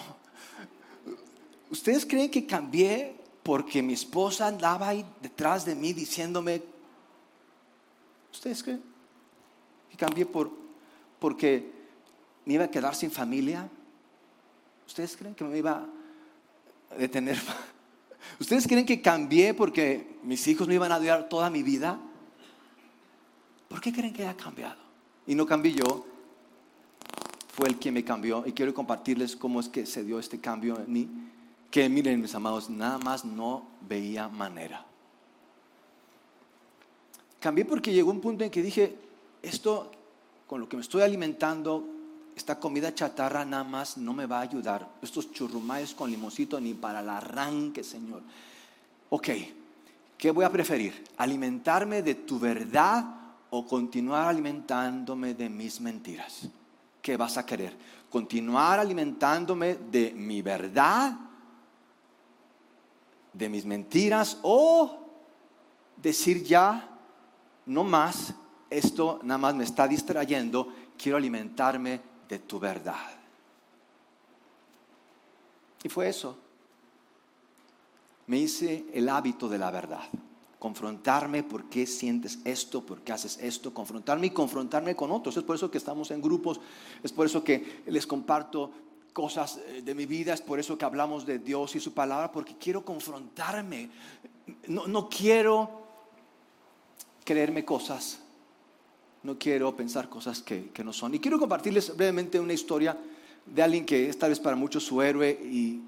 ¿Ustedes 1.71 2.05
creen 2.05 2.29
que 2.29 2.45
cambié 2.45 3.15
porque 3.41 3.81
mi 3.81 3.93
esposa 3.93 4.45
andaba 4.45 4.89
ahí 4.89 5.03
detrás 5.19 5.65
de 5.65 5.73
mí 5.73 5.93
diciéndome, 5.93 6.61
¿ustedes 8.31 8.61
creen? 8.61 8.83
cambié 9.97 10.27
por, 10.27 10.51
porque 11.19 11.71
me 12.45 12.53
iba 12.53 12.65
a 12.65 12.69
quedar 12.69 12.93
sin 12.93 13.09
familia. 13.09 13.67
¿Ustedes 14.85 15.17
creen 15.17 15.33
que 15.33 15.43
me 15.43 15.57
iba 15.57 15.83
a 16.91 16.95
detener? 16.95 17.39
¿Ustedes 18.39 18.67
creen 18.67 18.85
que 18.85 19.01
cambié 19.01 19.53
porque 19.53 20.17
mis 20.23 20.45
hijos 20.47 20.67
me 20.67 20.75
iban 20.75 20.91
a 20.91 20.99
durar 20.99 21.29
toda 21.29 21.49
mi 21.49 21.63
vida? 21.63 21.99
¿Por 23.69 23.79
qué 23.79 23.93
creen 23.93 24.13
que 24.13 24.23
haya 24.23 24.35
cambiado? 24.35 24.77
Y 25.25 25.35
no 25.35 25.45
cambié 25.45 25.73
yo, 25.73 26.05
fue 27.53 27.69
el 27.69 27.79
que 27.79 27.91
me 27.91 28.03
cambió. 28.03 28.43
Y 28.45 28.51
quiero 28.51 28.73
compartirles 28.73 29.35
cómo 29.35 29.59
es 29.59 29.69
que 29.69 29.85
se 29.85 30.03
dio 30.03 30.19
este 30.19 30.39
cambio 30.39 30.77
en 30.77 30.91
mí. 30.91 31.09
Que 31.71 31.87
miren, 31.87 32.21
mis 32.21 32.35
amados, 32.35 32.69
nada 32.69 32.97
más 32.97 33.23
no 33.23 33.65
veía 33.87 34.27
manera. 34.27 34.85
Cambié 37.39 37.63
porque 37.63 37.93
llegó 37.93 38.11
un 38.11 38.21
punto 38.21 38.43
en 38.43 38.51
que 38.51 38.61
dije, 38.61 38.95
esto 39.41 39.91
con 40.47 40.59
lo 40.59 40.69
que 40.69 40.75
me 40.75 40.81
estoy 40.81 41.01
alimentando, 41.01 41.94
esta 42.35 42.59
comida 42.59 42.93
chatarra 42.93 43.45
nada 43.45 43.63
más 43.63 43.97
no 43.97 44.13
me 44.13 44.25
va 44.25 44.39
a 44.39 44.41
ayudar. 44.41 44.87
Estos 45.01 45.31
churrumais 45.31 45.93
con 45.93 46.11
limoncito 46.11 46.59
ni 46.59 46.73
para 46.73 46.99
el 46.99 47.09
arranque, 47.09 47.83
Señor. 47.83 48.21
Ok, 49.09 49.29
¿qué 50.17 50.31
voy 50.31 50.43
a 50.43 50.51
preferir? 50.51 51.05
¿Alimentarme 51.17 52.01
de 52.01 52.15
tu 52.15 52.37
verdad 52.37 53.05
o 53.49 53.65
continuar 53.65 54.27
alimentándome 54.27 55.33
de 55.33 55.49
mis 55.49 55.79
mentiras? 55.79 56.49
¿Qué 57.01 57.15
vas 57.15 57.37
a 57.37 57.45
querer? 57.45 57.75
¿Continuar 58.09 58.79
alimentándome 58.79 59.75
de 59.75 60.11
mi 60.11 60.41
verdad? 60.41 61.13
¿De 63.31 63.47
mis 63.47 63.65
mentiras? 63.65 64.39
¿O 64.41 65.05
decir 65.95 66.43
ya, 66.43 66.89
no 67.65 67.83
más, 67.83 68.33
esto 68.69 69.19
nada 69.23 69.37
más 69.37 69.55
me 69.55 69.63
está 69.63 69.87
distrayendo, 69.87 70.67
quiero 70.97 71.17
alimentarme 71.17 72.14
de 72.27 72.39
tu 72.39 72.59
verdad. 72.59 73.11
Y 75.83 75.89
fue 75.89 76.09
eso. 76.09 76.37
Me 78.27 78.37
hice 78.39 78.85
el 78.93 79.07
hábito 79.09 79.47
de 79.47 79.59
la 79.59 79.69
verdad. 79.69 80.03
Confrontarme 80.57 81.43
por 81.43 81.65
qué 81.65 81.85
sientes 81.85 82.39
esto, 82.43 82.83
por 82.83 83.01
qué 83.01 83.11
haces 83.11 83.37
esto, 83.39 83.73
confrontarme 83.73 84.27
y 84.27 84.31
confrontarme 84.31 84.95
con 84.95 85.11
otros. 85.11 85.37
Es 85.37 85.43
por 85.43 85.55
eso 85.55 85.69
que 85.69 85.77
estamos 85.77 86.09
en 86.09 86.21
grupos, 86.21 86.59
es 87.03 87.11
por 87.11 87.27
eso 87.27 87.43
que 87.43 87.83
les 87.85 88.07
comparto 88.07 88.71
cosas 89.13 89.59
eh, 89.67 89.83
de 89.83 89.93
mi 89.93 90.07
vida, 90.07 90.33
es 90.33 90.41
por 90.41 90.59
eso 90.59 90.77
que 90.77 90.85
hablamos 90.85 91.25
de 91.25 91.37
Dios 91.37 91.75
y 91.75 91.79
su 91.79 91.93
palabra, 91.93 92.31
porque 92.31 92.57
quiero 92.57 92.83
confrontarme. 92.83 93.91
No, 94.67 94.87
no 94.87 95.07
quiero 95.07 95.85
creerme 97.23 97.63
cosas 97.63 98.24
no 99.25 99.39
quiero 99.39 99.75
pensar 99.75 100.07
cosas 100.07 100.41
que, 100.41 100.71
no 100.83 100.93
son. 100.93 101.15
Y 101.15 101.19
quiero 101.19 101.39
compartirles 101.39 101.97
brevemente 101.97 102.39
una 102.39 102.53
historia 102.53 102.95
de 103.45 103.63
alguien 103.63 103.83
que 103.83 104.07
esta 104.07 104.27
vez 104.27 104.39
para 104.39 104.55
muchos 104.55 104.83
su 104.83 105.01
héroe 105.01 105.31
y, 105.31 105.81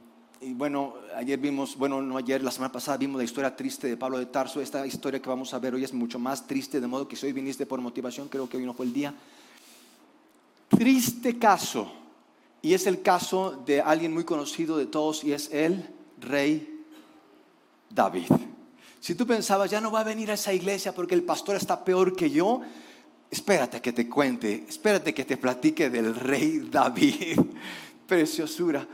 bueno, 0.53 0.96
ayer 1.15 1.39
vimos, 1.39 1.77
bueno, 1.77 2.01
no 2.01 2.17
ayer, 2.17 2.44
la 2.44 2.50
semana 2.50 2.72
pasada 2.72 2.98
vimos 2.98 3.17
la 3.17 3.24
historia 3.24 3.56
triste 3.56 3.88
de 3.88 3.96
Pablo 3.96 4.17
de 4.17 4.25
Tarso. 4.25 4.60
Esta 4.60 4.86
historia 4.88 5.22
que 5.22 5.29
vamos 5.29 5.53
a 5.53 5.60
ver 5.60 5.75
hoy 5.75 5.84
es 5.84 5.94
mucho 5.94 6.17
más 6.17 6.48
triste, 6.48 6.82
de 6.82 6.88
modo 6.88 7.08
que 7.08 7.15
si 7.15 7.27
hoy 7.27 7.34
viniste 7.34 7.67
por 7.67 7.79
motivación, 7.79 8.27
creo 8.27 8.50
que 8.50 8.58
hoy 8.58 8.65
no 8.65 8.74
fue 8.74 8.88
el 8.88 8.94
día. 8.94 9.13
Triste 10.70 11.38
caso, 11.38 11.91
y 12.63 12.74
es 12.74 12.88
el 12.88 13.03
caso 13.03 13.63
de 13.65 13.82
alguien 13.82 14.13
muy 14.13 14.24
conocido 14.24 14.77
de 14.77 14.88
todos, 14.88 15.24
y 15.24 15.34
es 15.34 15.51
el 15.51 15.88
rey 16.20 16.84
David. 17.89 18.32
Si 19.00 19.13
tú 19.13 19.27
pensabas, 19.27 19.70
ya 19.70 19.79
no 19.79 19.91
va 19.91 20.01
a 20.01 20.03
venir 20.03 20.32
a 20.32 20.34
esa 20.34 20.53
iglesia 20.53 20.94
porque 20.94 21.15
el 21.15 21.24
pastor 21.24 21.56
está 21.56 21.86
peor 21.86 22.15
que 22.15 22.29
yo, 22.29 22.62
espérate 23.29 23.81
que 23.81 23.93
te 23.93 24.07
cuente, 24.07 24.65
espérate 24.67 25.13
que 25.13 25.25
te 25.25 25.38
platique 25.38 25.89
del 25.89 26.15
rey 26.15 26.67
David. 26.72 27.39
Preciosura. 28.07 28.88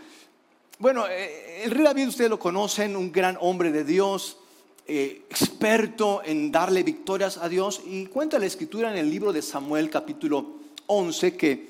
Bueno, 0.80 1.06
eh, 1.08 1.64
el 1.64 1.72
rey 1.72 1.84
David 1.84 2.08
ustedes 2.08 2.30
lo 2.30 2.40
conocen, 2.40 2.96
un 2.96 3.12
gran 3.12 3.38
hombre 3.40 3.72
de 3.72 3.84
Dios, 3.84 4.38
eh, 4.86 5.26
experto 5.30 6.22
en 6.26 6.52
darle 6.52 6.84
victorias 6.84 7.38
a 7.38 7.48
Dios. 7.48 7.82
Y 7.86 8.08
cuenta 8.08 8.40
la 8.40 8.46
escritura 8.46 8.92
en 8.92 8.98
el 8.98 9.10
libro 9.10 9.32
de 9.32 9.42
Samuel 9.42 9.90
capítulo 9.90 10.58
11 10.88 11.38
que, 11.38 11.70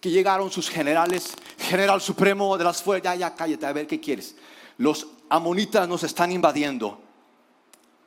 que 0.00 0.10
llegaron 0.10 0.50
sus 0.50 0.70
generales, 0.70 1.34
general 1.58 2.00
supremo 2.00 2.56
de 2.56 2.64
las 2.64 2.82
fuerzas, 2.82 3.18
ya, 3.18 3.28
ya, 3.28 3.34
cállate, 3.34 3.66
a 3.66 3.72
ver 3.72 3.86
qué 3.86 4.00
quieres. 4.00 4.36
Los 4.78 5.08
amonitas 5.28 5.88
nos 5.88 6.04
están 6.04 6.32
invadiendo. 6.32 7.00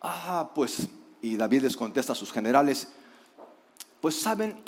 Ah, 0.02 0.50
pues, 0.56 0.88
y 1.22 1.36
David 1.36 1.64
les 1.64 1.78
contesta 1.78 2.14
a 2.14 2.16
sus 2.16 2.32
generales, 2.32 2.88
pues 4.02 4.20
saben, 4.20 4.62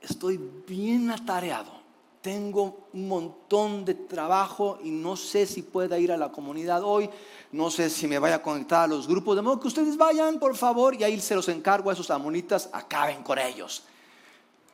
estoy 0.00 0.40
bien 0.66 1.10
atareado. 1.10 1.84
Tengo 2.22 2.88
un 2.94 3.06
montón 3.06 3.84
de 3.84 3.92
trabajo 3.92 4.78
y 4.82 4.90
no 4.90 5.14
sé 5.14 5.44
si 5.44 5.60
pueda 5.60 5.98
ir 5.98 6.10
a 6.10 6.16
la 6.16 6.32
comunidad 6.32 6.82
hoy. 6.82 7.10
No 7.52 7.70
sé 7.70 7.90
si 7.90 8.06
me 8.08 8.18
vaya 8.18 8.36
a 8.36 8.42
conectar 8.42 8.84
a 8.84 8.86
los 8.86 9.06
grupos. 9.06 9.36
De 9.36 9.42
modo 9.42 9.60
que 9.60 9.68
ustedes 9.68 9.98
vayan, 9.98 10.38
por 10.38 10.56
favor, 10.56 10.94
y 10.94 11.04
ahí 11.04 11.20
se 11.20 11.34
los 11.34 11.48
encargo 11.48 11.90
a 11.90 11.92
esos 11.92 12.10
amonitas. 12.10 12.70
Acaben 12.72 13.22
con 13.22 13.38
ellos. 13.38 13.84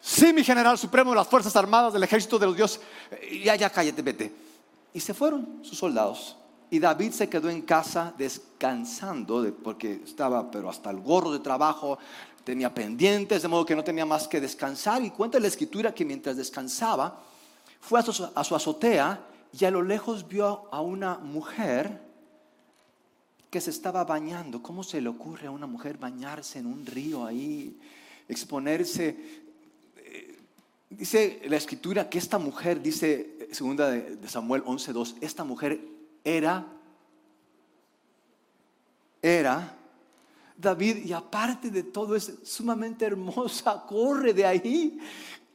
Sí, 0.01 0.33
mi 0.33 0.45
general 0.45 0.79
supremo 0.79 1.11
de 1.11 1.17
las 1.17 1.27
Fuerzas 1.27 1.55
Armadas 1.57 1.93
del 1.93 2.05
Ejército 2.05 2.39
de 2.39 2.47
los 2.47 2.57
Dioses. 2.57 2.81
Ya, 3.43 3.57
ya, 3.57 3.69
cállate, 3.69 4.01
vete. 4.01 4.33
Y 4.95 5.01
se 5.01 5.13
fueron 5.13 5.59
sus 5.63 5.77
soldados. 5.77 6.37
Y 6.71 6.79
David 6.79 7.11
se 7.11 7.29
quedó 7.29 7.51
en 7.51 7.63
casa 7.63 8.15
descansando, 8.17 9.45
porque 9.63 10.03
estaba 10.05 10.53
pero 10.53 10.71
hasta 10.71 10.91
el 10.91 11.01
gorro 11.01 11.33
de 11.33 11.41
trabajo, 11.41 11.99
tenía 12.45 12.73
pendientes, 12.73 13.43
de 13.43 13.49
modo 13.49 13.65
que 13.65 13.77
no 13.77 13.85
tenía 13.85 14.07
más 14.07 14.29
que 14.29 14.41
descansar. 14.41 15.03
Y 15.03 15.11
cuenta 15.11 15.39
la 15.41 15.49
escritura 15.49 15.95
que 15.95 16.05
mientras 16.05 16.37
descansaba, 16.37 17.23
fue 17.81 18.01
a 18.01 18.03
su, 18.03 18.29
a 18.35 18.45
su 18.45 18.55
azotea 18.55 19.27
y 19.59 19.65
a 19.65 19.71
lo 19.71 19.83
lejos 19.83 20.29
vio 20.29 20.69
a 20.71 20.81
una 20.81 21.19
mujer 21.19 22.01
que 23.51 23.61
se 23.61 23.71
estaba 23.71 24.05
bañando. 24.05 24.63
¿Cómo 24.63 24.83
se 24.83 25.01
le 25.01 25.09
ocurre 25.09 25.49
a 25.49 25.51
una 25.51 25.67
mujer 25.67 25.99
bañarse 25.99 26.59
en 26.59 26.67
un 26.67 26.87
río 26.87 27.27
ahí, 27.27 27.79
exponerse? 28.29 29.17
Eh, 29.97 30.39
dice 30.89 31.43
la 31.47 31.57
escritura 31.57 32.09
que 32.09 32.19
esta 32.19 32.39
mujer, 32.39 32.81
dice 32.81 33.49
segunda 33.51 33.91
de 33.91 34.29
Samuel 34.29 34.63
11.2, 34.65 35.17
esta 35.21 35.43
mujer 35.43 35.81
era, 36.23 36.67
era 39.21 39.77
David, 40.61 41.05
y 41.05 41.13
aparte 41.13 41.71
de 41.71 41.85
todo 41.85 42.15
es 42.15 42.33
sumamente 42.45 43.07
hermosa, 43.07 43.85
corre 43.89 44.35
de 44.35 44.45
ahí. 44.45 44.99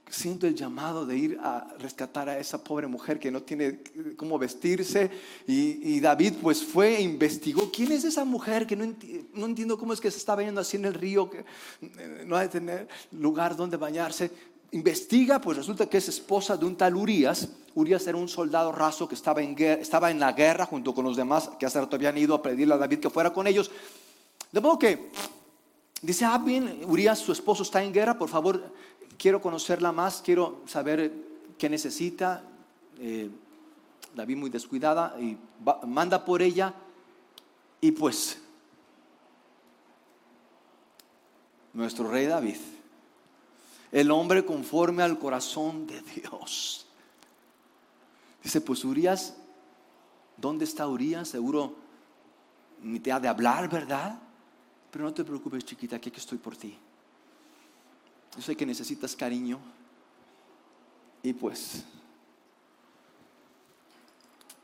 Siento 0.09 0.45
el 0.45 0.55
llamado 0.55 1.05
de 1.05 1.17
ir 1.17 1.39
a 1.41 1.67
rescatar 1.79 2.29
a 2.29 2.39
esa 2.39 2.63
pobre 2.63 2.87
mujer 2.87 3.19
que 3.19 3.31
no 3.31 3.41
tiene 3.41 3.79
cómo 4.15 4.37
vestirse. 4.37 5.09
Y, 5.47 5.99
David 5.99 6.35
pues 6.41 6.63
fue 6.63 6.97
e 6.97 7.01
investigó 7.01 7.71
quién 7.71 7.91
es 7.91 8.03
esa 8.03 8.23
mujer 8.23 8.67
que 8.67 8.75
no, 8.75 8.93
no, 9.33 9.45
entiendo 9.45 9.77
cómo 9.77 9.93
es 9.93 9.99
que 9.99 10.11
se 10.11 10.17
está 10.17 10.35
bañando 10.35 10.61
así 10.61 10.77
en 10.77 10.85
el 10.85 10.93
río, 10.93 11.29
que 11.29 11.39
eh, 11.81 12.23
no 12.25 12.37
hay 12.37 12.47
de 12.47 12.51
tener 12.51 12.87
lugar 13.11 13.55
donde 13.55 13.77
bañarse. 13.77 14.31
Investiga, 14.71 15.41
pues 15.41 15.57
resulta 15.57 15.87
que 15.87 15.97
es 15.97 16.07
esposa 16.07 16.55
de 16.55 16.65
un 16.65 16.75
tal 16.75 16.95
Urias. 16.95 17.49
Urias 17.73 18.05
era 18.07 18.17
un 18.17 18.29
soldado 18.29 18.71
raso 18.71 19.07
que 19.07 19.15
estaba 19.15 19.41
en, 19.41 19.59
estaba 19.59 20.11
en 20.11 20.19
la 20.19 20.33
guerra 20.33 20.65
junto 20.65 20.93
con 20.93 21.03
los 21.03 21.17
demás 21.17 21.49
que 21.59 21.65
hace 21.65 21.79
rato 21.79 21.95
habían 21.95 22.17
ido 22.17 22.35
a 22.35 22.41
pedirle 22.41 22.75
a 22.75 22.77
David 22.77 22.99
que 22.99 23.09
fuera 23.09 23.33
con 23.33 23.47
ellos. 23.47 23.71
De 24.55 24.61
modo 24.61 24.79
que 24.79 25.11
dice, 26.01 26.23
ah, 26.23 26.37
bien, 26.37 26.79
Urias, 26.87 27.19
su 27.19 27.33
esposo 27.33 27.63
está 27.63 27.83
en 27.83 27.91
guerra, 27.91 28.17
por 28.17 28.29
favor, 28.29 28.71
quiero 29.17 29.41
conocerla 29.41 29.91
más, 29.91 30.21
quiero 30.21 30.61
saber 30.65 31.11
qué 31.57 31.67
necesita. 31.67 32.41
Eh, 32.97 33.29
David 34.15 34.37
muy 34.37 34.49
descuidada 34.49 35.19
y 35.19 35.37
manda 35.85 36.23
por 36.23 36.41
ella 36.41 36.73
y 37.81 37.91
pues 37.91 38.41
nuestro 41.73 42.09
rey 42.09 42.25
David, 42.25 42.55
el 43.91 44.09
hombre 44.09 44.45
conforme 44.45 45.03
al 45.03 45.19
corazón 45.19 45.85
de 45.85 46.01
Dios. 46.01 46.85
Dice, 48.41 48.61
pues 48.61 48.85
Urias, 48.85 49.35
¿dónde 50.37 50.63
está 50.63 50.87
Urias? 50.87 51.27
Seguro 51.27 51.75
ni 52.81 53.01
te 53.01 53.11
ha 53.11 53.19
de 53.19 53.27
hablar, 53.27 53.67
¿verdad? 53.67 54.21
Pero 54.95 55.03
no 55.03 55.13
te 55.13 55.25
preocupes, 55.25 55.65
chiquita, 55.65 55.99
que 55.99 56.07
aquí 56.07 56.21
estoy 56.21 56.37
por 56.37 56.55
ti. 56.55 56.73
Yo 58.33 58.41
sé 58.41 58.55
que 58.55 58.65
necesitas 58.65 59.13
cariño. 59.13 59.59
Y 61.21 61.33
pues. 61.33 61.83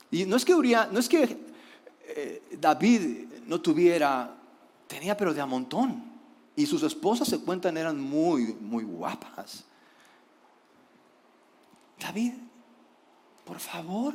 Y 0.10 0.26
no 0.26 0.38
es 0.38 0.46
que 0.46 0.54
no 0.54 1.00
es 1.00 1.10
que 1.10 1.38
eh, 2.08 2.44
David 2.58 3.26
no 3.46 3.60
tuviera, 3.60 4.34
tenía 4.88 5.18
pero 5.18 5.34
de 5.34 5.42
a 5.42 5.46
montón. 5.46 6.02
Y 6.56 6.66
sus 6.66 6.82
esposas 6.84 7.28
se 7.28 7.42
cuentan 7.42 7.76
eran 7.76 8.00
muy, 8.00 8.54
muy 8.54 8.86
guapas. 8.86 9.66
David, 12.00 12.36
por 13.44 13.60
favor. 13.60 14.14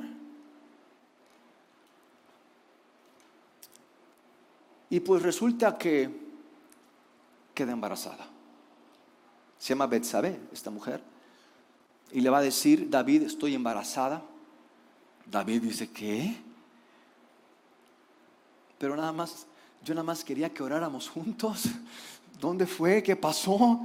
Y 4.90 5.00
pues 5.00 5.22
resulta 5.22 5.76
que 5.76 6.10
queda 7.54 7.72
embarazada. 7.72 8.26
Se 9.58 9.70
llama 9.70 9.86
Betsabé, 9.86 10.38
esta 10.52 10.70
mujer. 10.70 11.02
Y 12.12 12.20
le 12.20 12.30
va 12.30 12.38
a 12.38 12.42
decir, 12.42 12.88
David, 12.88 13.22
estoy 13.22 13.54
embarazada. 13.54 14.22
David 15.30 15.62
dice, 15.62 15.90
¿qué? 15.90 16.36
Pero 18.78 18.94
nada 18.94 19.12
más, 19.12 19.46
yo 19.84 19.94
nada 19.94 20.04
más 20.04 20.22
quería 20.22 20.52
que 20.52 20.62
oráramos 20.62 21.08
juntos. 21.08 21.64
¿Dónde 22.40 22.66
fue? 22.66 23.02
¿Qué 23.02 23.16
pasó? 23.16 23.80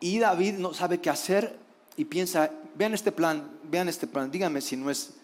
Y 0.00 0.18
David 0.18 0.54
no 0.54 0.72
sabe 0.72 1.00
qué 1.00 1.10
hacer 1.10 1.58
y 1.96 2.04
piensa, 2.04 2.50
vean 2.74 2.94
este 2.94 3.12
plan, 3.12 3.48
vean 3.64 3.88
este 3.88 4.06
plan, 4.06 4.30
díganme 4.30 4.60
si 4.60 4.76
no 4.76 4.90
es, 4.90 5.14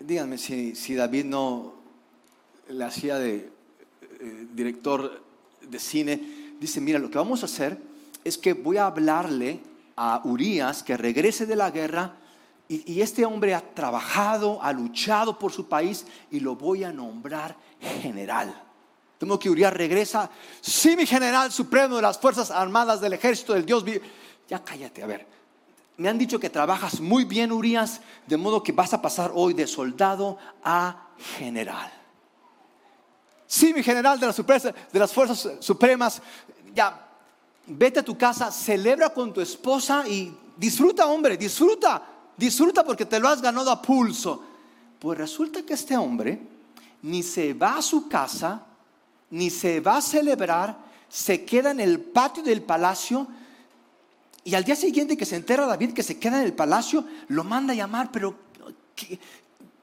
díganme 0.00 0.38
si, 0.38 0.74
si 0.74 0.94
David 0.94 1.24
no, 1.24 1.74
le 2.68 2.84
hacía 2.84 3.18
de 3.18 3.50
eh, 4.20 4.46
director 4.52 5.22
de 5.62 5.78
cine, 5.78 6.54
dice, 6.60 6.80
mira, 6.80 6.98
lo 6.98 7.10
que 7.10 7.18
vamos 7.18 7.42
a 7.42 7.46
hacer 7.46 7.78
es 8.24 8.38
que 8.38 8.52
voy 8.52 8.76
a 8.76 8.86
hablarle 8.86 9.60
a 9.96 10.20
Urias 10.24 10.82
que 10.82 10.96
regrese 10.96 11.46
de 11.46 11.56
la 11.56 11.70
guerra 11.70 12.16
y, 12.68 12.92
y 12.92 13.02
este 13.02 13.24
hombre 13.24 13.54
ha 13.54 13.60
trabajado, 13.74 14.62
ha 14.62 14.72
luchado 14.72 15.38
por 15.38 15.52
su 15.52 15.68
país 15.68 16.06
y 16.30 16.40
lo 16.40 16.56
voy 16.56 16.84
a 16.84 16.92
nombrar 16.92 17.56
general. 18.02 18.54
Tengo 19.18 19.38
que 19.38 19.50
Urias 19.50 19.72
regresa, 19.72 20.30
sí, 20.60 20.96
mi 20.96 21.04
general 21.04 21.50
supremo 21.50 21.96
de 21.96 22.02
las 22.02 22.18
Fuerzas 22.18 22.50
Armadas 22.50 23.00
del 23.00 23.14
Ejército 23.14 23.52
del 23.52 23.66
Dios. 23.66 23.84
Ya 24.48 24.62
cállate, 24.62 25.02
a 25.02 25.06
ver. 25.06 25.26
Me 25.96 26.08
han 26.08 26.16
dicho 26.16 26.38
que 26.38 26.48
trabajas 26.48 27.00
muy 27.00 27.24
bien, 27.24 27.50
Urias, 27.50 28.00
de 28.28 28.36
modo 28.36 28.62
que 28.62 28.70
vas 28.70 28.94
a 28.94 29.02
pasar 29.02 29.32
hoy 29.34 29.54
de 29.54 29.66
soldado 29.66 30.38
a 30.62 31.08
general. 31.36 31.97
Sí, 33.50 33.72
mi 33.72 33.82
general 33.82 34.20
de 34.20 34.26
las, 34.26 35.10
fuerzas 35.10 35.48
supremas, 35.60 36.20
ya, 36.74 37.08
vete 37.66 38.00
a 38.00 38.04
tu 38.04 38.16
casa, 38.16 38.52
celebra 38.52 39.08
con 39.08 39.32
tu 39.32 39.40
esposa 39.40 40.06
y 40.06 40.36
disfruta, 40.54 41.06
hombre, 41.06 41.38
disfruta, 41.38 42.02
disfruta 42.36 42.84
porque 42.84 43.06
te 43.06 43.18
lo 43.18 43.26
has 43.26 43.40
ganado 43.40 43.70
a 43.70 43.80
pulso. 43.80 44.44
Pues 44.98 45.16
resulta 45.16 45.62
que 45.62 45.72
este 45.72 45.96
hombre 45.96 46.38
ni 47.00 47.22
se 47.22 47.54
va 47.54 47.78
a 47.78 47.82
su 47.82 48.06
casa, 48.06 48.66
ni 49.30 49.48
se 49.48 49.80
va 49.80 49.96
a 49.96 50.02
celebrar, 50.02 50.76
se 51.08 51.46
queda 51.46 51.70
en 51.70 51.80
el 51.80 52.00
patio 52.00 52.42
del 52.42 52.60
palacio. 52.60 53.26
Y 54.44 54.54
al 54.54 54.64
día 54.64 54.76
siguiente 54.76 55.16
que 55.16 55.24
se 55.24 55.36
entera 55.36 55.64
David 55.64 55.94
que 55.94 56.02
se 56.02 56.18
queda 56.18 56.38
en 56.38 56.44
el 56.44 56.52
palacio, 56.52 57.02
lo 57.28 57.44
manda 57.44 57.72
a 57.72 57.76
llamar, 57.76 58.10
pero 58.12 58.36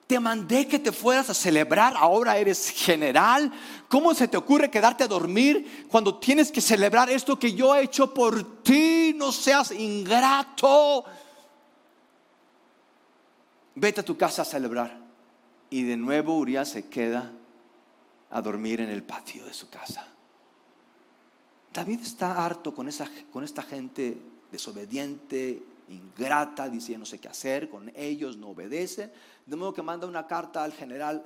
te 0.08 0.20
mandé 0.20 0.68
que 0.68 0.78
te 0.78 0.92
fueras 0.92 1.30
a 1.30 1.34
celebrar, 1.34 1.96
ahora 1.98 2.38
eres 2.38 2.70
general. 2.70 3.52
¿Cómo 3.90 4.14
se 4.14 4.28
te 4.28 4.38
ocurre 4.38 4.70
quedarte 4.70 5.04
a 5.04 5.08
dormir 5.08 5.88
cuando 5.90 6.20
tienes 6.20 6.52
que 6.52 6.62
celebrar 6.62 7.10
esto 7.10 7.40
que 7.40 7.54
yo 7.54 7.76
he 7.76 7.84
hecho 7.84 8.14
por 8.14 8.62
ti? 8.62 9.14
No 9.16 9.32
seas 9.32 9.72
ingrato. 9.72 11.06
Vete 13.74 14.02
a 14.02 14.06
tu 14.06 14.16
casa 14.16 14.44
a 14.44 14.46
celebrar. 14.46 14.96
Y 15.72 15.84
de 15.84 15.98
nuevo 15.98 16.38
Urias 16.38 16.70
se 16.70 16.88
queda 16.88 17.32
a 18.30 18.42
dormir 18.42 18.82
en 18.82 18.90
el 18.90 19.02
patio 19.02 19.44
de 19.46 19.54
su 19.54 19.70
casa. 19.70 20.08
David 21.74 22.02
está 22.02 22.46
harto 22.46 22.74
con, 22.74 22.88
esa, 22.88 23.10
con 23.32 23.44
esta 23.44 23.64
gente 23.64 24.18
desobediente, 24.52 25.62
ingrata, 25.90 26.70
dice 26.70 26.98
no 26.98 27.06
sé 27.06 27.20
qué 27.20 27.28
hacer 27.28 27.70
con 27.70 27.92
ellos, 27.96 28.38
no 28.38 28.50
obedece. 28.50 29.12
De 29.46 29.56
modo 29.56 29.74
que 29.74 29.82
manda 29.82 30.08
una 30.08 30.26
carta 30.26 30.64
al 30.64 30.74
general 30.74 31.24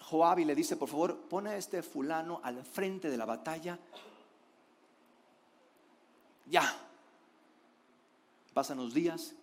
Joab 0.00 0.40
y 0.40 0.44
le 0.44 0.54
dice, 0.54 0.76
por 0.76 0.88
favor, 0.88 1.16
pone 1.16 1.50
a 1.50 1.56
este 1.56 1.82
fulano 1.82 2.40
al 2.42 2.62
frente 2.64 3.08
de 3.08 3.16
la 3.16 3.24
batalla. 3.24 3.78
Ya. 6.50 6.76
Pasan 8.52 8.76
los 8.76 8.92
días 8.92 9.34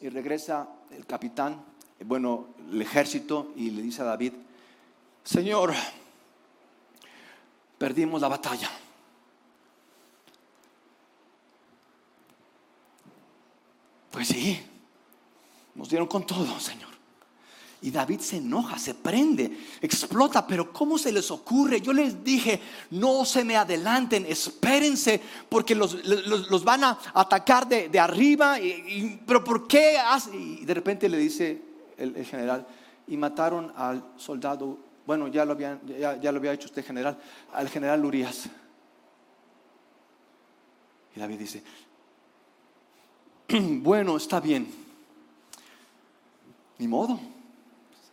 y 0.00 0.08
regresa 0.08 0.68
el 0.90 1.04
capitán, 1.06 1.64
bueno, 2.04 2.48
el 2.70 2.80
ejército, 2.80 3.52
y 3.56 3.70
le 3.70 3.82
dice 3.82 4.02
a 4.02 4.06
David, 4.06 4.32
Señor, 5.24 5.74
perdimos 7.76 8.20
la 8.20 8.28
batalla. 8.28 8.70
Pues 14.12 14.28
sí, 14.28 14.64
nos 15.74 15.88
dieron 15.88 16.06
con 16.06 16.24
todo, 16.24 16.58
Señor. 16.60 16.95
Y 17.82 17.90
David 17.90 18.20
se 18.20 18.38
enoja, 18.38 18.78
se 18.78 18.94
prende, 18.94 19.58
explota, 19.82 20.46
pero 20.46 20.72
¿cómo 20.72 20.96
se 20.96 21.12
les 21.12 21.30
ocurre? 21.30 21.80
Yo 21.80 21.92
les 21.92 22.24
dije, 22.24 22.60
no 22.90 23.24
se 23.24 23.44
me 23.44 23.56
adelanten, 23.56 24.24
espérense, 24.26 25.20
porque 25.48 25.74
los, 25.74 26.64
van 26.64 26.84
a 26.84 26.98
atacar 27.12 27.68
de, 27.68 28.00
arriba. 28.00 28.56
pero 29.26 29.44
¿por 29.44 29.68
qué? 29.68 29.98
Y 30.32 30.64
de 30.64 30.74
repente 30.74 31.08
le 31.08 31.18
dice 31.18 31.60
el, 31.98 32.24
general, 32.24 32.66
y 33.06 33.16
mataron 33.16 33.72
al 33.76 34.02
soldado, 34.16 34.78
bueno, 35.06 35.28
ya 35.28 35.44
lo, 35.44 35.58
ya, 35.58 35.78
ya 36.20 36.32
lo 36.32 36.38
había 36.38 36.54
hecho 36.54 36.66
usted 36.66 36.84
general, 36.84 37.18
al 37.52 37.68
general 37.68 38.04
Urias. 38.04 38.48
Y 41.14 41.20
David 41.20 41.38
dice, 41.38 41.62
bueno, 43.48 44.16
está 44.16 44.40
bien. 44.40 44.66
Ni 46.78 46.88
modo. 46.88 47.35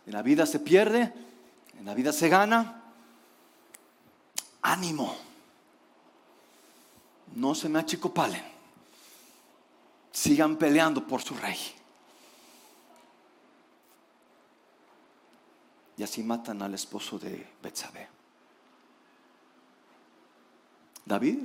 En 0.06 0.12
la 0.12 0.22
vida 0.22 0.46
se 0.46 0.60
pierde, 0.60 1.12
en 1.78 1.84
la 1.84 1.94
vida 1.94 2.12
se 2.12 2.28
gana. 2.28 2.82
Ánimo. 4.62 5.16
No 7.34 7.54
se 7.54 7.68
me 7.68 7.78
achicopalen. 7.78 8.42
Sigan 10.12 10.56
peleando 10.56 11.06
por 11.06 11.22
su 11.22 11.34
rey. 11.34 11.58
Y 15.96 16.02
así 16.02 16.22
matan 16.22 16.60
al 16.62 16.74
esposo 16.74 17.18
de 17.18 17.46
Betsabé. 17.62 18.08
David 21.04 21.40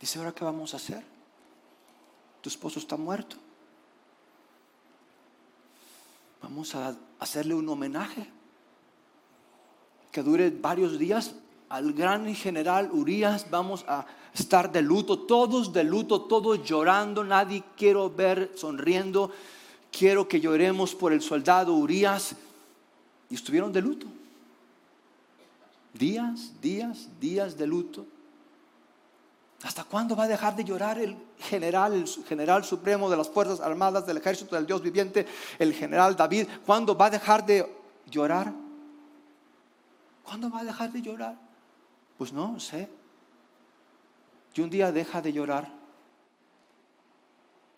dice, 0.00 0.18
¿ahora 0.18 0.32
qué 0.32 0.44
vamos 0.44 0.74
a 0.74 0.76
hacer? 0.76 1.02
Tu 2.40 2.48
esposo 2.48 2.78
está 2.78 2.96
muerto. 2.96 3.36
Vamos 6.42 6.74
a 6.74 6.96
hacerle 7.20 7.54
un 7.54 7.68
homenaje 7.68 8.26
que 10.10 10.22
dure 10.22 10.50
varios 10.50 10.98
días 10.98 11.34
al 11.68 11.92
gran 11.92 12.34
general 12.34 12.90
Urias. 12.92 13.46
Vamos 13.50 13.84
a 13.86 14.04
estar 14.34 14.72
de 14.72 14.82
luto, 14.82 15.20
todos 15.20 15.72
de 15.72 15.84
luto, 15.84 16.22
todos 16.22 16.64
llorando. 16.64 17.22
Nadie 17.22 17.62
quiero 17.76 18.10
ver 18.10 18.50
sonriendo. 18.56 19.30
Quiero 19.92 20.26
que 20.26 20.40
lloremos 20.40 20.94
por 20.94 21.12
el 21.12 21.22
soldado 21.22 21.74
Urias. 21.74 22.34
Y 23.28 23.34
estuvieron 23.34 23.72
de 23.72 23.82
luto. 23.82 24.06
Días, 25.94 26.52
días, 26.60 27.08
días 27.20 27.56
de 27.56 27.66
luto. 27.66 28.06
¿Hasta 29.62 29.84
cuándo 29.84 30.16
va 30.16 30.24
a 30.24 30.28
dejar 30.28 30.56
de 30.56 30.64
llorar 30.64 30.98
el 30.98 31.16
general, 31.38 31.92
el 31.92 32.06
general 32.24 32.64
supremo 32.64 33.10
de 33.10 33.16
las 33.16 33.28
Fuerzas 33.28 33.60
Armadas 33.60 34.06
del 34.06 34.16
Ejército 34.16 34.56
del 34.56 34.66
Dios 34.66 34.80
viviente, 34.80 35.26
el 35.58 35.74
general 35.74 36.16
David? 36.16 36.48
¿Cuándo 36.64 36.96
va 36.96 37.06
a 37.06 37.10
dejar 37.10 37.44
de 37.44 37.66
llorar? 38.10 38.52
¿Cuándo 40.24 40.50
va 40.50 40.60
a 40.60 40.64
dejar 40.64 40.90
de 40.92 41.02
llorar? 41.02 41.36
Pues 42.16 42.32
no 42.32 42.58
sé. 42.58 42.88
Y 44.54 44.60
un 44.62 44.70
día 44.70 44.92
deja 44.92 45.20
de 45.20 45.32
llorar. 45.32 45.70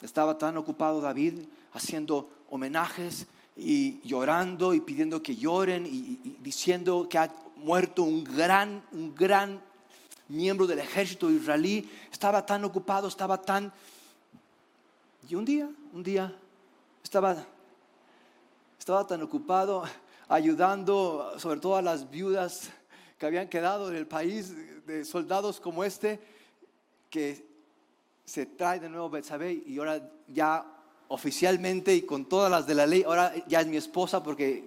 Estaba 0.01 0.39
tan 0.39 0.57
ocupado 0.57 1.01
David 1.01 1.41
haciendo 1.73 2.29
homenajes 2.51 3.27
y 3.57 4.01
llorando 4.07 4.73
y 4.73 4.81
pidiendo 4.81 5.23
que 5.23 5.35
lloren 5.37 5.85
y, 5.87 6.21
y 6.25 6.39
diciendo 6.41 7.09
que 7.09 7.19
ha 7.19 7.33
muerto 7.57 8.03
un 8.03 8.25
gran, 8.25 8.85
un 8.93 9.15
gran 9.15 9.61
miembro 10.33 10.67
del 10.67 10.79
ejército 10.79 11.31
israelí, 11.31 11.89
estaba 12.11 12.45
tan 12.45 12.65
ocupado, 12.65 13.09
estaba 13.09 13.41
tan... 13.41 13.73
Y 15.29 15.35
un 15.35 15.45
día, 15.45 15.71
un 15.93 16.03
día, 16.03 16.35
estaba, 17.05 17.37
estaba 18.79 19.07
tan 19.07 19.23
ocupado 19.23 19.85
ayudando 20.29 21.35
sobre 21.39 21.61
todo 21.61 21.77
a 21.77 21.83
las 21.83 22.11
viudas 22.11 22.71
que 23.19 23.27
habían 23.27 23.49
quedado 23.49 23.89
en 23.91 23.97
el 23.97 24.07
país 24.07 24.55
de 24.87 25.05
soldados 25.05 25.61
como 25.61 25.85
este, 25.85 26.21
que 27.11 27.47
se 28.25 28.47
trae 28.47 28.81
de 28.81 28.89
nuevo 28.89 29.11
Betsabé 29.11 29.53
y 29.53 29.79
ahora 29.79 30.11
ya 30.27 30.65
oficialmente 31.09 31.95
y 31.95 32.03
con 32.03 32.25
todas 32.25 32.51
las 32.51 32.67
de 32.67 32.75
la 32.75 32.87
ley, 32.87 33.05
ahora 33.05 33.33
ya 33.47 33.61
es 33.61 33.67
mi 33.67 33.77
esposa 33.77 34.23
porque 34.23 34.65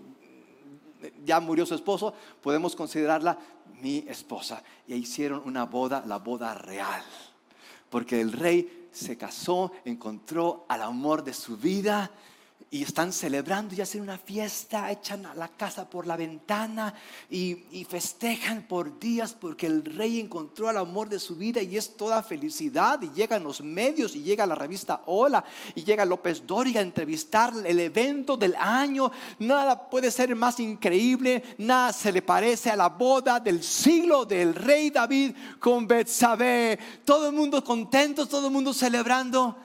ya 1.23 1.39
murió 1.39 1.65
su 1.65 1.75
esposo, 1.75 2.13
podemos 2.41 2.75
considerarla 2.75 3.37
mi 3.81 4.05
esposa. 4.07 4.63
Y 4.87 4.95
hicieron 4.95 5.41
una 5.45 5.65
boda, 5.65 6.03
la 6.05 6.19
boda 6.19 6.53
real. 6.53 7.03
Porque 7.89 8.21
el 8.21 8.31
rey 8.31 8.87
se 8.91 9.17
casó, 9.17 9.71
encontró 9.83 10.65
al 10.69 10.81
amor 10.81 11.23
de 11.23 11.33
su 11.33 11.57
vida 11.57 12.11
y 12.75 12.83
están 12.83 13.13
celebrando 13.13 13.73
y 13.73 13.79
hacen 13.79 14.01
una 14.01 14.17
fiesta, 14.17 14.91
echan 14.91 15.25
a 15.25 15.33
la 15.33 15.47
casa 15.47 15.89
por 15.89 16.05
la 16.05 16.17
ventana 16.17 16.93
y, 17.29 17.85
festejan 17.87 18.63
por 18.63 18.99
días 18.99 19.33
porque 19.33 19.67
el 19.67 19.85
rey 19.85 20.19
encontró 20.19 20.69
el 20.69 20.77
amor 20.77 21.07
de 21.07 21.19
su 21.19 21.35
vida 21.35 21.61
y 21.61 21.77
es 21.77 21.95
toda 21.95 22.21
felicidad 22.23 23.01
y 23.01 23.11
llegan 23.11 23.43
los 23.43 23.61
medios 23.61 24.15
y 24.15 24.23
llega 24.23 24.45
la 24.45 24.55
revista 24.55 25.03
Hola 25.05 25.45
y 25.75 25.83
llega 25.83 26.03
López 26.03 26.45
Dóriga 26.45 26.79
a 26.81 26.83
entrevistar 26.83 27.53
el 27.63 27.79
evento 27.79 28.35
del 28.35 28.55
año. 28.55 29.11
Nada 29.39 29.89
puede 29.89 30.11
ser 30.11 30.35
más 30.35 30.59
increíble, 30.59 31.43
nada 31.59 31.93
se 31.93 32.11
le 32.11 32.21
parece 32.21 32.71
a 32.71 32.75
la 32.75 32.89
boda 32.89 33.39
del 33.39 33.63
siglo 33.63 34.25
del 34.25 34.53
rey 34.53 34.89
David 34.89 35.33
con 35.59 35.87
Betsabé. 35.87 36.77
Todo 37.05 37.29
el 37.29 37.35
mundo 37.35 37.63
contento, 37.63 38.25
todo 38.25 38.47
el 38.47 38.53
mundo 38.53 38.73
celebrando. 38.73 39.64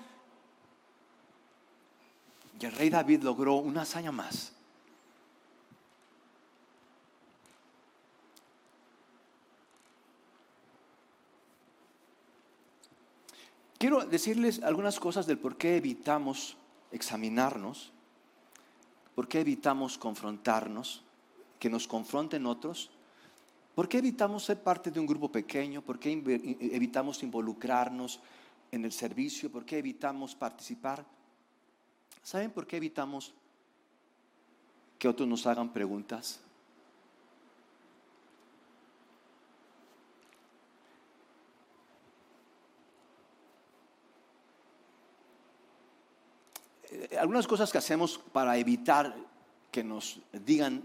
Y 2.61 2.67
el 2.67 2.73
rey 2.73 2.91
David 2.91 3.23
logró 3.23 3.55
una 3.55 3.83
hazaña 3.83 4.13
más. 4.13 4.53
Quiero 13.79 14.05
decirles 14.05 14.63
algunas 14.63 15.01
cosas 15.01 15.27
del 15.27 15.39
por 15.39 15.57
qué 15.57 15.79
evitamos 15.79 16.59
examinarnos, 16.93 17.93
por 19.15 19.27
qué 19.27 19.41
evitamos 19.41 19.97
confrontarnos, 19.97 21.03
que 21.59 21.71
nos 21.71 21.89
confronten 21.89 22.45
otros, 22.45 22.91
por 23.75 23.89
qué 23.89 23.97
evitamos 23.97 24.45
ser 24.45 24.63
parte 24.63 24.91
de 24.91 25.01
un 25.01 25.07
grupo 25.07 25.33
pequeño, 25.33 25.81
por 25.81 25.99
qué 25.99 26.13
evitamos 26.13 27.23
involucrarnos 27.23 28.21
en 28.71 28.85
el 28.85 28.93
servicio, 28.93 29.51
por 29.51 29.65
qué 29.65 29.79
evitamos 29.79 30.35
participar. 30.35 31.03
¿Saben 32.23 32.51
por 32.51 32.67
qué 32.67 32.77
evitamos 32.77 33.33
que 34.99 35.09
otros 35.09 35.29
nos 35.29 35.47
hagan 35.47 35.73
preguntas? 35.73 36.41
Eh, 46.91 47.17
algunas 47.19 47.47
cosas 47.47 47.71
que 47.73 47.79
hacemos 47.79 48.19
para 48.33 48.57
evitar 48.59 49.15
que 49.71 49.83
nos 49.83 50.21
digan 50.33 50.83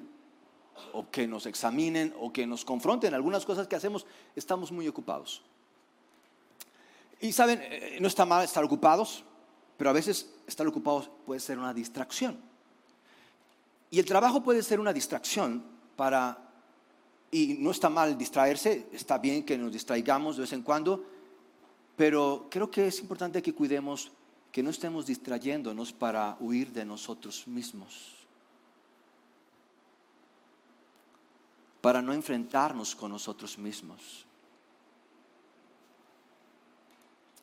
o 0.94 1.10
que 1.10 1.28
nos 1.28 1.46
examinen 1.46 2.14
o 2.20 2.32
que 2.32 2.46
nos 2.46 2.64
confronten, 2.64 3.14
algunas 3.14 3.46
cosas 3.46 3.68
que 3.68 3.76
hacemos, 3.76 4.06
estamos 4.36 4.72
muy 4.72 4.88
ocupados. 4.88 5.42
Y 7.20 7.32
saben, 7.32 7.60
eh, 7.62 7.98
no 8.00 8.08
está 8.08 8.26
mal 8.26 8.44
estar 8.44 8.64
ocupados, 8.64 9.24
pero 9.78 9.90
a 9.90 9.94
veces 9.94 10.30
estar 10.48 10.66
ocupado 10.68 11.10
puede 11.26 11.40
ser 11.40 11.58
una 11.58 11.74
distracción. 11.74 12.38
Y 13.92 14.00
el 14.00 14.06
trabajo 14.06 14.44
puede 14.44 14.64
ser 14.64 14.80
una 14.80 14.94
distracción 14.94 15.64
para, 15.96 16.38
y 17.32 17.58
no 17.60 17.72
está 17.72 17.90
mal 17.90 18.18
distraerse, 18.18 18.88
está 18.92 19.18
bien 19.18 19.44
que 19.44 19.58
nos 19.58 19.72
distraigamos 19.72 20.36
de 20.36 20.42
vez 20.42 20.54
en 20.54 20.62
cuando, 20.62 21.04
pero 21.96 22.48
creo 22.50 22.70
que 22.70 22.88
es 22.88 23.00
importante 23.00 23.42
que 23.42 23.54
cuidemos 23.54 24.12
que 24.52 24.64
no 24.64 24.70
estemos 24.70 25.06
distrayéndonos 25.06 25.92
para 25.92 26.38
huir 26.40 26.72
de 26.72 26.86
nosotros 26.86 27.48
mismos, 27.48 28.14
para 31.82 32.02
no 32.02 32.14
enfrentarnos 32.14 32.96
con 32.96 33.12
nosotros 33.12 33.58
mismos. 33.58 34.26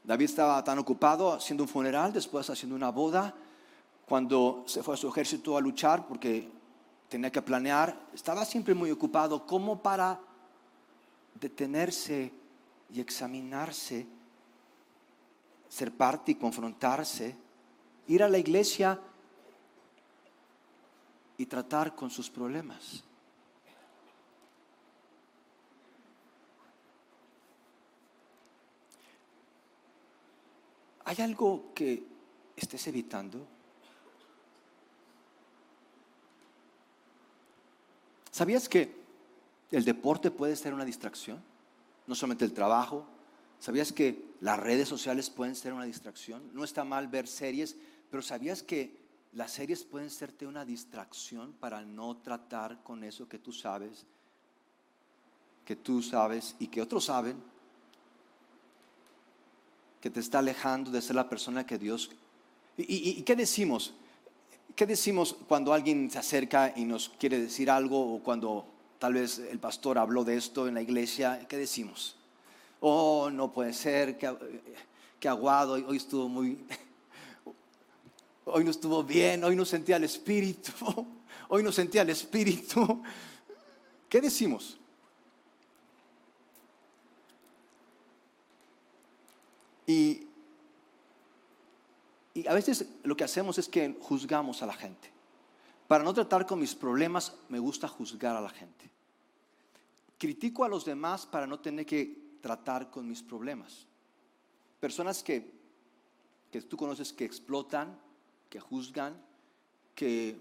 David 0.05 0.25
estaba 0.25 0.62
tan 0.65 0.79
ocupado 0.79 1.33
haciendo 1.33 1.65
un 1.65 1.69
funeral, 1.69 2.12
después 2.12 2.51
haciendo 2.51 2.75
una 2.75 2.91
boda, 2.91 3.35
cuando 4.07 4.65
se 4.67 4.83
fue 4.83 4.95
a 4.95 4.97
su 4.97 5.09
ejército 5.09 5.57
a 5.57 5.61
luchar 5.61 6.07
porque 6.07 6.49
tenía 7.09 7.31
que 7.31 7.43
planear, 7.43 7.97
estaba 8.12 8.45
siempre 8.45 8.75
muy 8.75 8.91
ocupado 8.91 9.47
como 9.47 9.81
para 9.81 10.19
detenerse 11.41 12.33
y 12.91 13.01
examinarse, 13.01 14.07
ser 15.69 15.93
parte 15.93 16.33
y 16.33 16.35
confrontarse, 16.35 17.37
ir 18.09 18.23
a 18.23 18.29
la 18.29 18.38
iglesia 18.38 18.99
y 21.38 21.47
tratar 21.47 21.95
con 21.95 22.11
sus 22.11 22.29
problemas. 22.29 23.05
¿Hay 31.12 31.22
algo 31.22 31.75
que 31.75 32.03
estés 32.57 32.87
evitando? 32.87 33.46
¿Sabías 38.31 38.66
que 38.66 38.96
el 39.70 39.85
deporte 39.85 40.31
puede 40.31 40.57
ser 40.57 40.72
una 40.72 40.87
distracción? 40.87 41.42
No 42.07 42.14
solamente 42.14 42.46
el 42.46 42.55
trabajo. 42.55 43.05
¿Sabías 43.61 43.92
que 43.92 44.25
las 44.40 44.59
redes 44.59 44.88
sociales 44.88 45.29
pueden 45.29 45.55
ser 45.55 45.75
una 45.75 45.85
distracción? 45.85 46.48
No 46.55 46.64
está 46.64 46.83
mal 46.83 47.09
ver 47.09 47.29
series, 47.29 47.77
pero 48.11 48.22
¿sabías 48.22 48.62
que 48.62 48.96
las 49.35 49.53
series 49.53 49.85
pueden 49.85 50.09
serte 50.09 50.46
una 50.46 50.64
distracción 50.64 51.53
para 51.53 51.85
no 51.85 52.16
tratar 52.22 52.83
con 52.83 53.05
eso 53.05 53.29
que 53.29 53.38
tú 53.38 53.53
sabes, 53.53 54.07
que 55.66 55.77
tú 55.77 56.01
sabes 56.01 56.57
y 56.59 56.68
que 56.68 56.81
otros 56.81 57.05
saben? 57.05 57.52
Que 60.03 60.11
te 60.11 60.19
está 60.19 60.41
alejando 60.41 60.91
de 60.91 61.01
ser 61.01 61.17
la 61.17 61.29
persona 61.29 61.65
que 61.65 61.79
Dios... 61.79 62.11
¿Y, 62.77 63.23
qué 63.23 63.37
decimos? 63.37 63.95
¿Qué 64.75 64.85
decimos 64.85 65.37
cuando 65.47 65.73
alguien 65.73 66.11
se 66.11 66.19
acerca 66.19 66.73
y 66.75 66.85
nos 66.85 67.11
quiere 67.11 67.38
decir 67.38 67.71
algo 67.71 68.15
o 68.15 68.19
cuando 68.19 68.67
tal 68.99 69.15
vez 69.15 69.38
el 69.38 69.61
pastor 69.61 69.99
habló 69.99 70.25
de 70.25 70.37
esto 70.37 70.67
en 70.67 70.75
la 70.75 70.83
iglesia? 70.83 71.47
¿Qué 71.49 71.57
decimos? 71.57 72.17
Oh, 72.81 73.31
no 73.31 73.53
puede 73.53 73.73
ser, 73.73 74.19
que, 74.19 75.29
aguado, 75.29 75.75
hoy 75.75 75.97
estuvo 75.97 76.29
muy... 76.29 76.59
hoy 78.47 78.65
no 78.65 78.71
estuvo 78.73 79.05
bien, 79.05 79.45
hoy 79.45 79.55
no 79.55 79.65
sentía 79.65 79.99
el 79.99 80.05
espíritu, 80.05 80.73
hoy 81.49 81.62
no 81.62 81.71
sentía 81.71 82.03
el 82.03 82.11
espíritu. 82.11 83.03
¿Qué 84.09 84.21
decimos? 84.21 84.79
Y, 89.87 90.27
a 92.49 92.55
veces 92.55 92.87
lo 93.03 93.16
que 93.16 93.25
hacemos 93.25 93.59
es 93.59 93.68
que 93.68 93.97
juzgamos 94.01 94.62
a 94.62 94.66
la 94.66 94.73
gente. 94.73 95.11
Para 95.87 96.05
no 96.05 96.14
tratar 96.14 96.47
con 96.47 96.59
mis 96.59 96.75
problemas, 96.75 97.35
me 97.49 97.59
gusta 97.59 97.88
juzgar 97.88 98.37
a 98.37 98.40
la 98.40 98.49
gente. 98.49 98.90
Critico 100.18 100.64
a 100.64 100.68
los 100.68 100.85
demás 100.85 101.27
para 101.27 101.47
no 101.47 101.61
tener 101.61 101.85
que 101.85 102.37
tratar 102.40 102.90
con 102.90 103.07
mis 103.07 103.23
problemas. 103.23 103.87
Personas 104.81 105.23
que, 105.23 105.53
que 106.51 106.62
tú 106.62 106.77
conoces 106.77 107.12
que 107.12 107.25
explotan, 107.25 107.99
que 108.49 108.61
juzgan, 108.61 109.21
que 109.95 110.37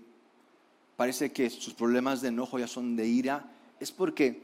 parece 0.96 1.32
que 1.32 1.50
sus 1.50 1.74
problemas 1.74 2.22
de 2.22 2.30
enojo 2.30 2.60
ya 2.60 2.68
son 2.68 2.96
de 2.96 3.08
ira, 3.08 3.52
es 3.80 3.92
porque, 3.92 4.44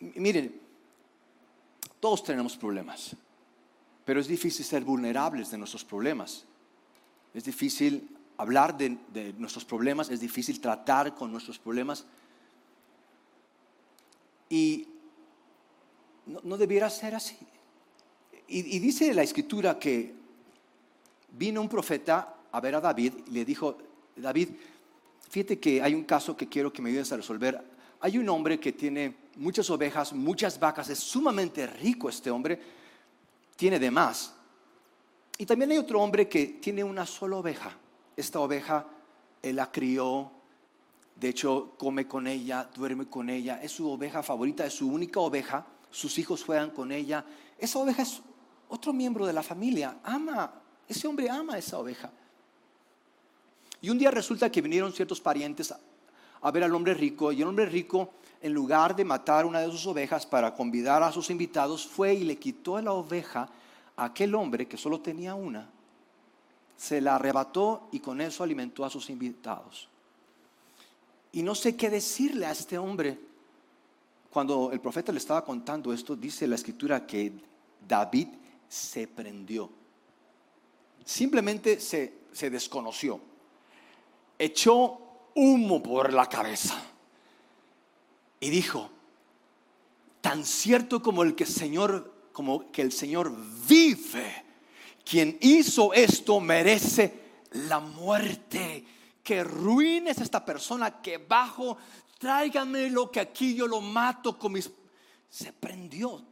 miren, 0.00 0.60
todos 2.00 2.24
tenemos 2.24 2.56
problemas, 2.56 3.14
pero 4.06 4.20
es 4.20 4.28
difícil 4.28 4.64
ser 4.64 4.84
vulnerables 4.84 5.50
de 5.50 5.58
nuestros 5.58 5.84
problemas. 5.84 6.44
Es 7.34 7.44
difícil 7.44 8.08
hablar 8.38 8.78
de, 8.78 8.96
nuestros 9.36 9.64
problemas, 9.64 10.08
es 10.10 10.20
difícil 10.20 10.60
tratar 10.60 11.12
con 11.16 11.32
nuestros 11.32 11.58
problemas. 11.58 12.06
Y 14.48 14.86
no, 16.24 16.56
debiera 16.56 16.88
ser 16.88 17.16
así. 17.16 17.36
Y, 18.46 18.78
dice 18.78 19.12
la 19.12 19.24
escritura 19.24 19.76
que 19.76 20.14
vino 21.32 21.60
un 21.60 21.68
profeta 21.68 22.36
a 22.52 22.60
ver 22.60 22.76
a 22.76 22.80
David 22.80 23.12
y 23.26 23.30
le 23.32 23.44
dijo, 23.44 23.76
David, 24.14 24.50
fíjate 25.28 25.58
que 25.58 25.82
hay 25.82 25.94
un 25.94 26.04
caso 26.04 26.36
que 26.36 26.48
quiero 26.48 26.72
que 26.72 26.80
me 26.80 26.90
ayudes 26.90 27.10
a 27.10 27.16
resolver. 27.16 27.60
Hay 28.00 28.18
un 28.18 28.28
hombre 28.28 28.60
que 28.60 28.72
tiene 28.72 29.16
muchas 29.34 29.68
ovejas, 29.68 30.12
muchas 30.12 30.60
vacas, 30.60 30.90
es 30.90 31.00
sumamente 31.00 31.66
rico 31.66 32.08
este 32.08 32.30
hombre, 32.30 32.75
tiene 33.56 33.78
de 33.78 33.90
más. 33.90 34.34
Y 35.38 35.46
también 35.46 35.72
hay 35.72 35.78
otro 35.78 36.00
hombre 36.00 36.28
que 36.28 36.46
tiene 36.46 36.84
una 36.84 37.04
sola 37.04 37.36
oveja 37.36 37.76
esta 38.16 38.40
oveja, 38.40 38.86
él 39.42 39.56
la 39.56 39.70
crió, 39.70 40.30
de 41.14 41.28
hecho 41.28 41.74
come 41.78 42.08
con 42.08 42.26
ella, 42.26 42.68
duerme 42.74 43.06
con 43.06 43.28
ella, 43.28 43.60
es 43.62 43.72
su 43.72 43.88
oveja 43.90 44.22
favorita, 44.22 44.64
es 44.64 44.72
su 44.72 44.88
única 44.88 45.20
oveja, 45.20 45.66
sus 45.90 46.18
hijos 46.18 46.42
juegan 46.42 46.70
con 46.70 46.90
ella. 46.90 47.24
Esa 47.58 47.78
oveja 47.78 48.02
es 48.02 48.22
otro 48.68 48.92
miembro 48.92 49.26
de 49.26 49.34
la 49.34 49.42
familia, 49.42 49.98
ama, 50.02 50.62
ese 50.88 51.06
hombre 51.06 51.28
ama 51.28 51.54
a 51.54 51.58
esa 51.58 51.78
oveja. 51.78 52.10
Y 53.82 53.90
un 53.90 53.98
día 53.98 54.10
resulta 54.10 54.50
que 54.50 54.62
vinieron 54.62 54.92
ciertos 54.92 55.20
parientes 55.20 55.72
a, 55.72 56.50
ver 56.50 56.64
al 56.64 56.74
hombre 56.74 56.94
rico 56.94 57.32
y 57.32 57.42
el 57.42 57.48
hombre 57.48 57.66
rico, 57.66 58.14
en 58.40 58.52
lugar 58.52 58.94
de 58.94 59.04
matar 59.04 59.46
una 59.46 59.60
de 59.60 59.70
sus 59.70 59.86
ovejas 59.86 60.26
para 60.26 60.54
convidar 60.54 61.02
a 61.02 61.12
sus 61.12 61.30
invitados, 61.30 61.86
fue 61.86 62.14
y 62.14 62.24
le 62.24 62.38
quitó 62.38 62.80
la 62.80 62.92
oveja 62.92 63.48
a 63.96 64.04
aquel 64.04 64.34
hombre 64.34 64.66
que 64.66 64.76
solo 64.76 65.00
tenía 65.00 65.34
una 65.34 65.70
se 66.76 67.00
la 67.00 67.16
arrebató 67.16 67.88
y 67.90 68.00
con 68.00 68.20
eso 68.20 68.44
alimentó 68.44 68.84
a 68.84 68.90
sus 68.90 69.08
invitados. 69.08 69.88
Y 71.32 71.42
no 71.42 71.54
sé 71.54 71.76
qué 71.76 71.90
decirle 71.90 72.46
a 72.46 72.52
este 72.52 72.78
hombre. 72.78 73.18
Cuando 74.30 74.70
el 74.70 74.80
profeta 74.80 75.12
le 75.12 75.18
estaba 75.18 75.44
contando 75.44 75.92
esto, 75.92 76.14
dice 76.14 76.46
la 76.46 76.56
escritura 76.56 77.06
que 77.06 77.32
David 77.86 78.28
se 78.68 79.08
prendió. 79.08 79.70
Simplemente 81.04 81.80
se, 81.80 82.12
se 82.32 82.50
desconoció. 82.50 83.18
Echó 84.38 84.98
humo 85.34 85.82
por 85.82 86.12
la 86.12 86.28
cabeza. 86.28 86.74
Y 88.40 88.50
dijo, 88.50 88.90
tan 90.20 90.44
cierto 90.44 91.02
como 91.02 91.22
el 91.22 91.34
que 91.34 91.46
Señor, 91.46 92.28
como 92.32 92.70
que 92.70 92.82
el 92.82 92.92
Señor 92.92 93.34
vive 93.66 94.44
quien 95.04 95.38
hizo 95.40 95.92
esto 95.92 96.40
merece 96.40 97.44
la 97.52 97.78
muerte. 97.78 98.84
Que 99.22 99.44
ruin 99.44 100.08
es 100.08 100.18
esta 100.20 100.44
persona 100.44 101.00
que 101.00 101.18
bajo, 101.18 101.78
lo 102.20 103.10
que 103.10 103.20
aquí 103.20 103.54
yo 103.54 103.66
lo 103.66 103.80
mato 103.80 104.38
con 104.38 104.52
mis... 104.52 104.70
Se 105.30 105.52
prendió. 105.52 106.24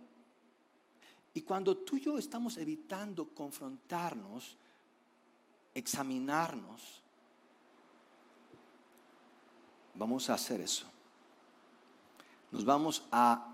Y 1.34 1.42
cuando 1.42 1.76
tú 1.76 1.96
y 1.96 2.00
yo 2.00 2.18
estamos 2.18 2.56
evitando 2.56 3.28
confrontarnos, 3.28 4.56
examinarnos, 5.74 7.02
vamos 9.94 10.30
a 10.30 10.34
hacer 10.34 10.60
eso. 10.60 10.93
Nos 12.54 12.64
vamos 12.64 13.02
a 13.10 13.52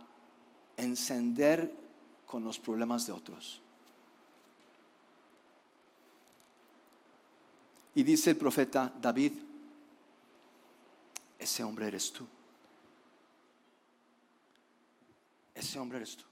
encender 0.77 1.75
con 2.27 2.45
los 2.45 2.59
problemas 2.59 3.07
de 3.07 3.13
otros. 3.13 3.63
Y 7.95 8.03
dice 8.03 8.33
el 8.33 8.37
profeta 8.37 8.93
David, 9.01 9.33
ese 11.39 11.65
hombre 11.65 11.87
eres 11.87 12.13
tú. 12.13 12.27
Ese 15.55 15.79
hombre 15.79 15.97
eres 15.97 16.19
tú. 16.19 16.25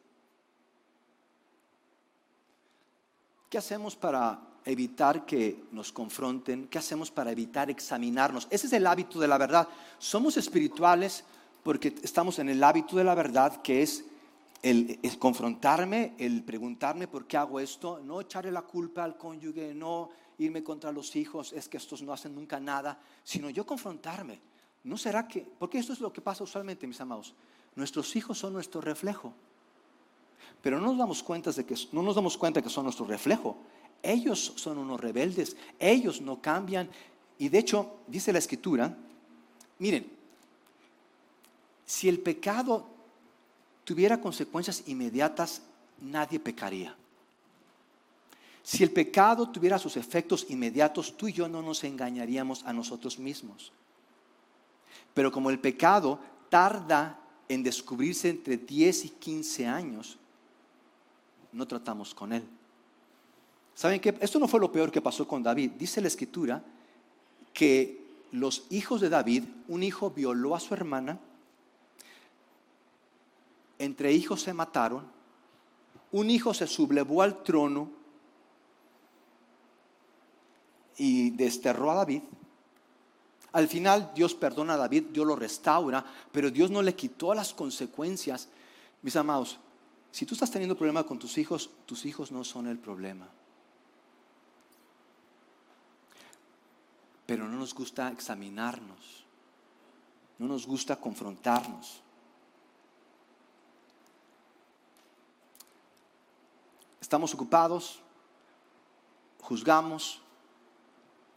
¿Qué 3.49 3.57
hacemos 3.57 3.97
para 3.97 4.43
evitar 4.67 5.25
que 5.25 5.65
nos 5.73 5.91
confronten? 5.91 6.69
¿Qué 6.69 6.77
hacemos 6.77 7.11
para 7.11 7.33
evitar 7.33 7.71
examinarnos? 7.71 8.47
Ese 8.51 8.67
es 8.67 8.75
el 8.75 8.87
hábito 8.87 9.19
de 9.19 9.29
la 9.29 9.39
verdad. 9.39 9.67
Somos 9.99 10.37
espirituales 10.37 11.25
porque 11.69 11.95
estamos 12.03 12.39
en 12.39 12.49
el 12.49 12.65
hábito 12.65 12.97
de 12.97 13.05
la 13.05 13.15
verdad 13.15 13.61
que 13.61 13.83
es 13.83 14.03
el, 14.63 14.99
confrontarme, 15.19 16.15
el 16.17 16.43
preguntarme 16.43 17.07
por 17.07 17.27
qué 17.27 17.37
hago 17.37 17.61
esto, 17.61 18.01
no 18.03 18.23
echarle 18.23 18.51
la 18.51 18.63
culpa 18.63 19.05
al 19.05 19.19
cónyuge, 19.19 19.75
no 19.75 20.09
irme 20.39 20.65
contra 20.65 20.91
los 20.93 21.15
hijos, 21.15 21.53
es 21.53 21.69
que 21.69 21.77
estos 21.77 22.01
no 22.01 22.15
hacen 22.15 22.35
nunca 22.35 22.59
nada, 22.59 22.99
sino 23.23 23.51
yo 23.51 23.67
confrontarme. 23.67 24.41
¿No 24.85 24.97
será 24.97 25.29
que, 25.29 25.47
porque 25.59 25.77
esto 25.77 25.93
es 25.93 26.01
lo 26.01 26.11
que 26.11 26.23
pasa 26.23 26.43
usualmente, 26.43 26.87
mis 26.87 27.03
amados, 27.03 27.35
nuestros 27.77 28.17
hijos 28.17 28.39
son 28.39 28.55
nuestro 28.55 28.81
reflejo, 28.81 29.35
pero 30.63 30.81
no 30.81 30.87
nos 30.87 30.97
damos 30.97 31.23
cuenta 31.23 31.53
de 31.53 31.67
que, 31.67 31.75
no 31.93 32.03
nos 32.03 32.15
damos 32.15 32.39
cuenta 32.39 32.63
que 32.63 32.71
son 32.71 32.85
nuestro 32.85 33.05
reflejo. 33.05 33.59
Ellos 34.03 34.55
son 34.57 34.79
unos 34.79 34.99
rebeldes, 34.99 35.55
ellos 35.79 36.23
no 36.23 36.41
cambian. 36.41 36.89
Y 37.37 37.51
de 37.51 37.59
hecho, 37.59 37.99
dice 38.07 38.33
la 38.33 38.39
escritura, 38.39 38.97
miren, 39.79 40.17
si 41.89 42.07
el 42.07 42.21
pecado 42.21 42.87
tuviera 43.83 44.21
consecuencias 44.21 44.83
inmediatas, 44.89 45.63
nadie 46.03 46.39
pecaría. 46.39 46.95
Si 48.63 48.85
el 48.85 48.91
pecado 48.91 49.49
tuviera 49.49 49.79
sus 49.79 49.97
efectos 49.97 50.45
inmediatos, 50.51 51.17
tú 51.17 51.29
y 51.29 51.33
yo 51.33 51.49
no 51.49 51.63
nos 51.63 51.83
engañaríamos 51.85 52.63
a 52.67 52.75
nosotros 52.75 53.19
mismos. 53.19 53.73
Pero 55.15 55.33
como 55.33 55.49
el 55.49 55.59
pecado 55.61 56.21
tarda 56.51 57.19
en 57.49 57.63
descubrirse 57.63 58.29
entre 58.29 58.59
10 58.59 59.07
y 59.07 59.09
15 59.09 59.67
años, 59.67 60.19
no 61.53 61.67
tratamos 61.67 62.15
con 62.15 62.35
él. 62.35 62.45
¿Saben 63.75 63.99
qué? 63.99 64.15
Esto 64.21 64.39
no 64.39 64.47
fue 64.47 64.61
lo 64.61 64.71
peor 64.71 64.93
que 64.93 65.01
pasó 65.01 65.27
con 65.27 65.43
David. 65.43 65.71
Dice 65.79 66.03
la 66.03 66.09
escritura 66.09 66.63
que 67.55 68.05
los 68.33 68.67
hijos 68.69 69.01
de 69.01 69.09
David, 69.09 69.45
un 69.69 69.83
hijo 69.83 70.11
violó 70.11 70.55
a 70.55 70.61
su 70.61 70.75
hermana, 70.75 71.19
entre 73.79 74.13
hijos 74.13 74.43
se 74.43 74.53
mataron, 74.53 75.07
un 76.13 76.31
hijo 76.31 76.55
se 76.55 76.67
sublevó 76.67 77.23
al 77.23 77.43
trono 77.43 77.91
y 80.97 81.31
desterró 81.31 81.91
a 81.91 81.97
David. 81.97 82.23
Al 83.53 83.69
final 83.69 84.13
Dios 84.15 84.35
perdona 84.35 84.75
a 84.75 84.79
David, 84.79 85.05
Dios 85.11 85.27
lo 85.27 85.37
restaura, 85.37 86.05
pero 86.33 86.51
Dios 86.51 86.71
no 86.71 86.83
le 86.83 86.95
quitó 86.95 87.35
las 87.35 87.55
consecuencias. 87.55 88.49
Mis 89.03 89.17
amados, 89.17 89.59
si 90.11 90.27
tú 90.27 90.35
estás 90.35 90.51
teniendo 90.51 90.77
problema 90.77 91.05
con 91.05 91.19
tus 91.19 91.39
hijos, 91.39 91.71
tus 91.87 92.05
hijos 92.05 92.33
no 92.33 92.45
son 92.45 92.67
el 92.67 92.79
problema. 92.79 93.29
Pero 97.27 97.47
no 97.47 97.59
nos 97.59 97.75
gusta 97.75 98.11
examinarnos, 98.11 99.25
no 100.39 100.47
nos 100.47 100.67
gusta 100.67 100.97
confrontarnos. 100.97 102.03
Estamos 107.09 107.33
ocupados, 107.33 108.01
juzgamos, 109.41 110.21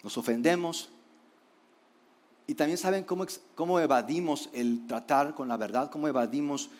nos 0.03 0.17
ofendemos. 0.17 0.89
Y 2.45 2.55
también 2.55 2.77
saben 2.77 3.05
cómo, 3.05 3.25
cómo 3.55 3.79
evadimos 3.79 4.49
el 4.51 4.85
tratar 4.85 5.33
con 5.33 5.47
la 5.47 5.55
verdad, 5.55 5.89
cómo 5.89 6.09
evadimos 6.09 6.71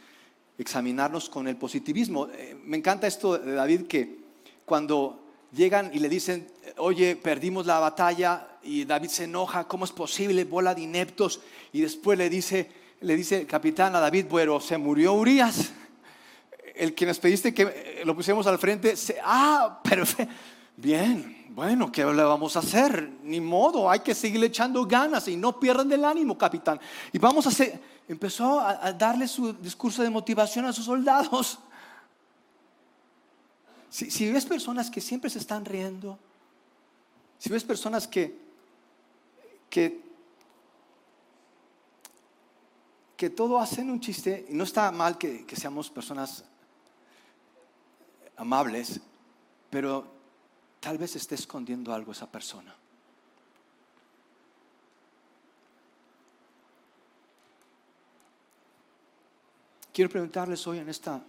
examinarnos 0.58 1.30
con 1.30 1.48
el 1.48 1.56
positivismo. 1.56 2.28
Eh, 2.34 2.60
me 2.66 2.76
encanta 2.76 3.08
esto 3.08 3.38
de 3.38 3.54
David 3.54 3.84
que 3.84 4.26
cuando 4.66 5.24
llegan 5.54 5.92
y 5.94 6.00
le 6.00 6.10
dicen, 6.10 6.52
oye, 6.76 7.16
perdimos 7.16 7.66
la 7.66 7.80
batalla 7.80 8.58
y 8.62 8.84
David 8.84 9.08
se 9.08 9.24
enoja, 9.24 9.70
¿cómo 9.70 9.86
es 9.86 9.94
posible? 9.94 10.44
Bola 10.44 10.76
de 10.76 10.82
ineptos. 10.82 11.40
Y 11.72 11.80
después 11.80 12.18
le 12.18 12.30
dice, 12.30 12.70
le 13.00 13.16
dice 13.16 13.40
el 13.40 13.48
capitán 13.48 13.96
a 13.96 14.02
David, 14.02 14.26
bueno, 14.30 14.60
se 14.60 14.78
murió 14.78 15.14
Urias, 15.14 15.72
el 16.76 16.94
que 16.96 17.06
nos 17.06 17.20
pediste 17.20 17.54
que 17.54 18.02
lo 18.06 18.16
pusiéramos 18.16 18.48
al 18.48 18.60
frente, 18.60 18.94
ah, 19.24 19.80
pero 19.84 20.04
bien, 20.78 21.48
bueno, 21.50 21.92
¿qué 21.92 22.06
le 22.06 22.24
vamos 22.24 22.56
a 22.56 22.60
hacer? 22.60 23.12
Ni 23.24 23.42
modo, 23.42 23.90
hay 23.90 24.00
que 24.00 24.16
seguir 24.16 24.44
echando 24.44 24.86
ganas 24.86 25.28
y 25.28 25.36
no 25.36 25.60
pierdan 25.60 25.92
el 25.92 26.06
ánimo, 26.06 26.38
capitán. 26.38 26.80
Y 27.12 27.20
vamos 27.20 27.46
a 27.46 27.50
hacer, 27.50 27.80
empezó 28.08 28.60
a 28.60 28.94
darle 28.94 29.28
su 29.28 29.54
discurso 29.54 30.02
de 30.02 30.10
motivación 30.10 30.66
a 30.66 30.74
sus 30.74 30.86
soldados. 30.86 31.60
Si, 33.90 34.32
ves 34.32 34.46
personas 34.46 34.90
que 34.90 35.02
siempre 35.02 35.30
se 35.30 35.40
están 35.40 35.66
riendo, 35.66 36.18
si 37.38 37.50
ves 37.50 37.66
personas 37.66 38.08
que, 38.08 38.40
que, 39.70 40.02
que 43.18 43.30
todo 43.30 43.60
hacen 43.60 43.90
un 43.90 44.00
chiste, 44.00 44.46
y 44.48 44.54
no 44.54 44.64
está 44.64 44.90
mal 44.92 45.18
que 45.18 45.56
seamos 45.58 45.90
personas 45.90 46.46
amables, 48.42 49.00
pero 49.70 50.06
tal 50.80 50.98
vez 50.98 51.16
esté 51.16 51.36
escondiendo 51.36 51.94
algo 51.94 52.12
esa 52.12 52.30
persona. 52.30 52.76
Quiero 59.94 60.10
preguntarles 60.10 60.66
hoy 60.68 60.80
en 60.80 60.90
esta 60.90 61.22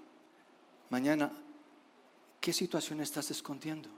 mañana, 0.90 1.30
¿Qué 2.42 2.52
situación 2.52 3.00
estás 3.00 3.30
escondiendo? 3.30 3.88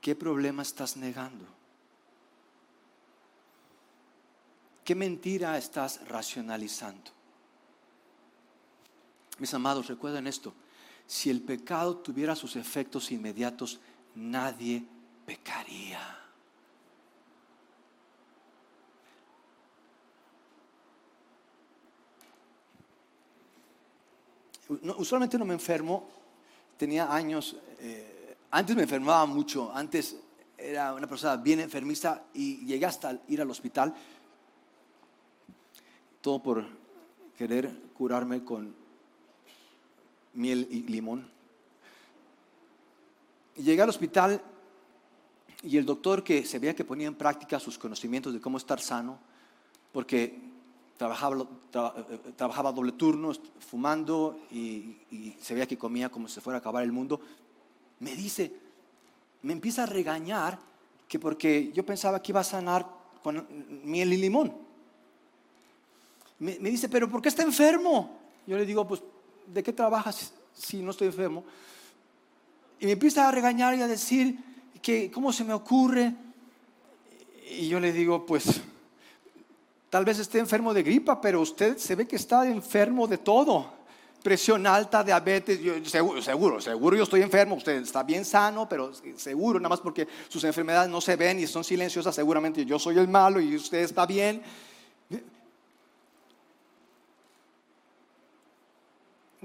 ¿Qué 0.00 0.14
problema 0.14 0.62
estás 0.62 0.96
negando? 0.96 1.44
¿Qué 4.82 4.94
mentira 4.94 5.58
estás 5.58 6.08
racionalizando? 6.08 7.15
Mis 9.38 9.52
amados, 9.54 9.86
recuerden 9.88 10.26
esto. 10.26 10.54
Si 11.06 11.30
el 11.30 11.42
pecado 11.42 11.98
tuviera 11.98 12.34
sus 12.34 12.56
efectos 12.56 13.10
inmediatos, 13.12 13.78
nadie 14.14 14.84
pecaría. 15.24 16.26
usualmente 24.98 25.38
no 25.38 25.44
me 25.44 25.54
enfermo, 25.54 26.08
tenía 26.76 27.14
años, 27.14 27.56
eh, 27.78 28.36
antes 28.50 28.74
me 28.74 28.82
enfermaba 28.82 29.24
mucho, 29.26 29.70
antes 29.72 30.16
era 30.58 30.94
una 30.94 31.06
persona 31.06 31.36
bien 31.36 31.60
enfermiza 31.60 32.24
y 32.34 32.64
llegué 32.66 32.86
hasta 32.86 33.20
ir 33.28 33.40
al 33.40 33.50
hospital, 33.50 33.94
todo 36.20 36.42
por 36.42 36.64
querer 37.36 37.70
curarme 37.94 38.42
con 38.42 38.74
miel 40.36 40.68
y 40.70 40.82
limón. 40.82 41.28
llegué 43.56 43.82
al 43.82 43.88
hospital 43.88 44.40
y 45.62 45.76
el 45.78 45.86
doctor 45.86 46.22
que 46.22 46.44
se 46.44 46.58
veía 46.58 46.76
que 46.76 46.84
ponía 46.84 47.08
en 47.08 47.14
práctica 47.14 47.58
sus 47.58 47.78
conocimientos 47.78 48.32
de 48.32 48.40
cómo 48.40 48.58
estar 48.58 48.78
sano, 48.80 49.18
porque 49.92 50.38
trabajaba, 50.96 51.36
eh, 51.40 52.18
trabajaba 52.36 52.72
doble 52.72 52.92
turno, 52.92 53.32
fumando 53.58 54.38
y, 54.50 54.96
se 55.40 55.54
veía 55.54 55.66
que 55.66 55.78
comía 55.78 56.10
como 56.10 56.28
si 56.28 56.40
fuera 56.40 56.58
a 56.58 56.60
acabar 56.60 56.84
el 56.84 56.92
mundo, 56.92 57.20
me 58.00 58.14
dice, 58.14 58.52
me 59.42 59.54
empieza 59.54 59.84
a 59.84 59.86
regañar 59.86 60.58
que 61.08 61.18
porque 61.18 61.72
yo 61.72 61.84
pensaba 61.84 62.20
que 62.20 62.32
iba 62.32 62.40
a 62.40 62.44
sanar 62.44 62.86
con 63.22 63.46
miel 63.84 64.12
y 64.12 64.18
limón. 64.18 64.52
Me, 66.38 66.58
me 66.60 66.70
dice, 66.70 66.88
pero 66.90 67.08
¿por 67.08 67.22
qué 67.22 67.30
está 67.30 67.42
enfermo? 67.42 68.18
Yo 68.46 68.58
le 68.58 68.66
digo, 68.66 68.86
pues, 68.86 69.02
¿de 69.46 69.62
qué 69.62 69.72
trabajas 69.72 70.32
si 70.54 70.82
no 70.82 70.90
estoy 70.90 71.08
enfermo? 71.08 71.44
Y 72.80 72.86
me 72.86 72.92
empieza 72.92 73.28
a 73.28 73.32
regañar 73.32 73.74
y 73.74 73.82
a 73.82 73.86
decir 73.86 74.38
que, 74.82 75.10
¿cómo 75.10 75.32
se 75.32 75.44
me 75.44 75.52
ocurre? 75.52 76.14
Y 77.50 77.68
yo 77.68 77.80
le 77.80 77.92
digo, 77.92 78.26
pues, 78.26 78.62
Tal 79.96 80.04
vez 80.04 80.18
esté 80.18 80.38
enfermo 80.38 80.74
de 80.74 80.82
gripa, 80.82 81.20
pero 81.20 81.40
usted 81.40 81.78
se 81.78 81.94
ve 81.94 82.06
que 82.06 82.16
está 82.16 82.46
enfermo 82.46 83.06
de 83.06 83.18
todo. 83.18 83.74
Presión 84.22 84.66
alta, 84.66 85.04
diabetes, 85.04 85.58
seguro, 85.88 86.20
seguro, 86.20 86.60
seguro 86.60 86.96
yo 86.96 87.04
estoy 87.04 87.22
enfermo, 87.22 87.54
usted 87.54 87.80
está 87.80 88.02
bien 88.02 88.24
sano, 88.24 88.68
pero 88.68 88.92
seguro, 89.16 89.60
nada 89.60 89.68
más 89.68 89.80
porque 89.80 90.08
sus 90.28 90.42
enfermedades 90.42 90.90
no 90.90 91.00
se 91.00 91.14
ven 91.14 91.38
y 91.38 91.46
son 91.46 91.62
silenciosas, 91.62 92.14
seguramente 92.14 92.66
yo 92.66 92.78
soy 92.78 92.98
el 92.98 93.06
malo 93.06 93.40
y 93.40 93.54
usted 93.54 93.78
está 93.78 94.04
bien. 94.04 94.42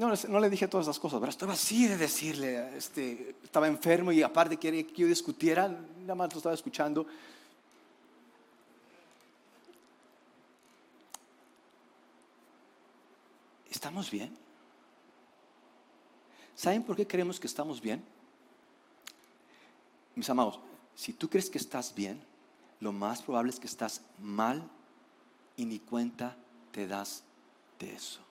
No, 0.02 0.40
le 0.40 0.50
dije 0.50 0.68
todas 0.68 0.88
esas 0.88 0.98
cosas, 0.98 1.20
pero 1.20 1.30
estaba 1.30 1.54
así 1.54 1.88
de 1.88 1.96
decirle, 1.96 2.76
este, 2.76 3.36
estaba 3.44 3.68
enfermo 3.68 4.12
y 4.12 4.24
aparte 4.24 4.58
quería 4.58 4.82
que 4.88 4.96
yo 4.96 5.06
discutiera, 5.06 5.68
nada 5.68 6.16
más 6.16 6.32
lo 6.32 6.38
estaba 6.38 6.56
escuchando. 6.56 7.06
¿Estamos 13.70 14.10
bien? 14.10 14.36
¿Saben 16.56 16.82
por 16.82 16.96
qué 16.96 17.06
creemos 17.06 17.40
que 17.40 17.46
estamos 17.46 17.80
bien? 17.80 18.04
Mis 20.16 20.28
amados, 20.32 20.60
si 20.96 21.14
tú 21.14 21.30
crees 21.30 21.48
que 21.48 21.60
estás 21.60 21.94
bien, 21.94 22.20
lo 22.80 22.92
más 22.92 23.22
probable 23.22 23.52
es 23.52 23.60
que 23.60 23.68
estás 23.68 24.02
mal 24.18 24.68
y 25.58 25.66
ni 25.66 25.78
cuenta 25.78 26.36
te 26.72 26.88
das 26.88 27.22
de 27.78 27.94
eso. 27.94 28.31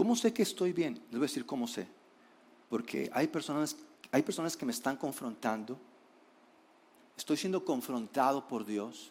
¿Cómo 0.00 0.16
sé 0.16 0.32
que 0.32 0.42
estoy 0.42 0.72
bien? 0.72 0.94
Les 0.94 1.10
voy 1.10 1.18
a 1.18 1.28
decir 1.28 1.44
cómo 1.44 1.68
sé. 1.68 1.86
Porque 2.70 3.10
hay 3.12 3.28
personas, 3.28 3.76
hay 4.10 4.22
personas 4.22 4.56
que 4.56 4.64
me 4.64 4.72
están 4.72 4.96
confrontando. 4.96 5.76
Estoy 7.18 7.36
siendo 7.36 7.62
confrontado 7.62 8.48
por 8.48 8.64
Dios. 8.64 9.10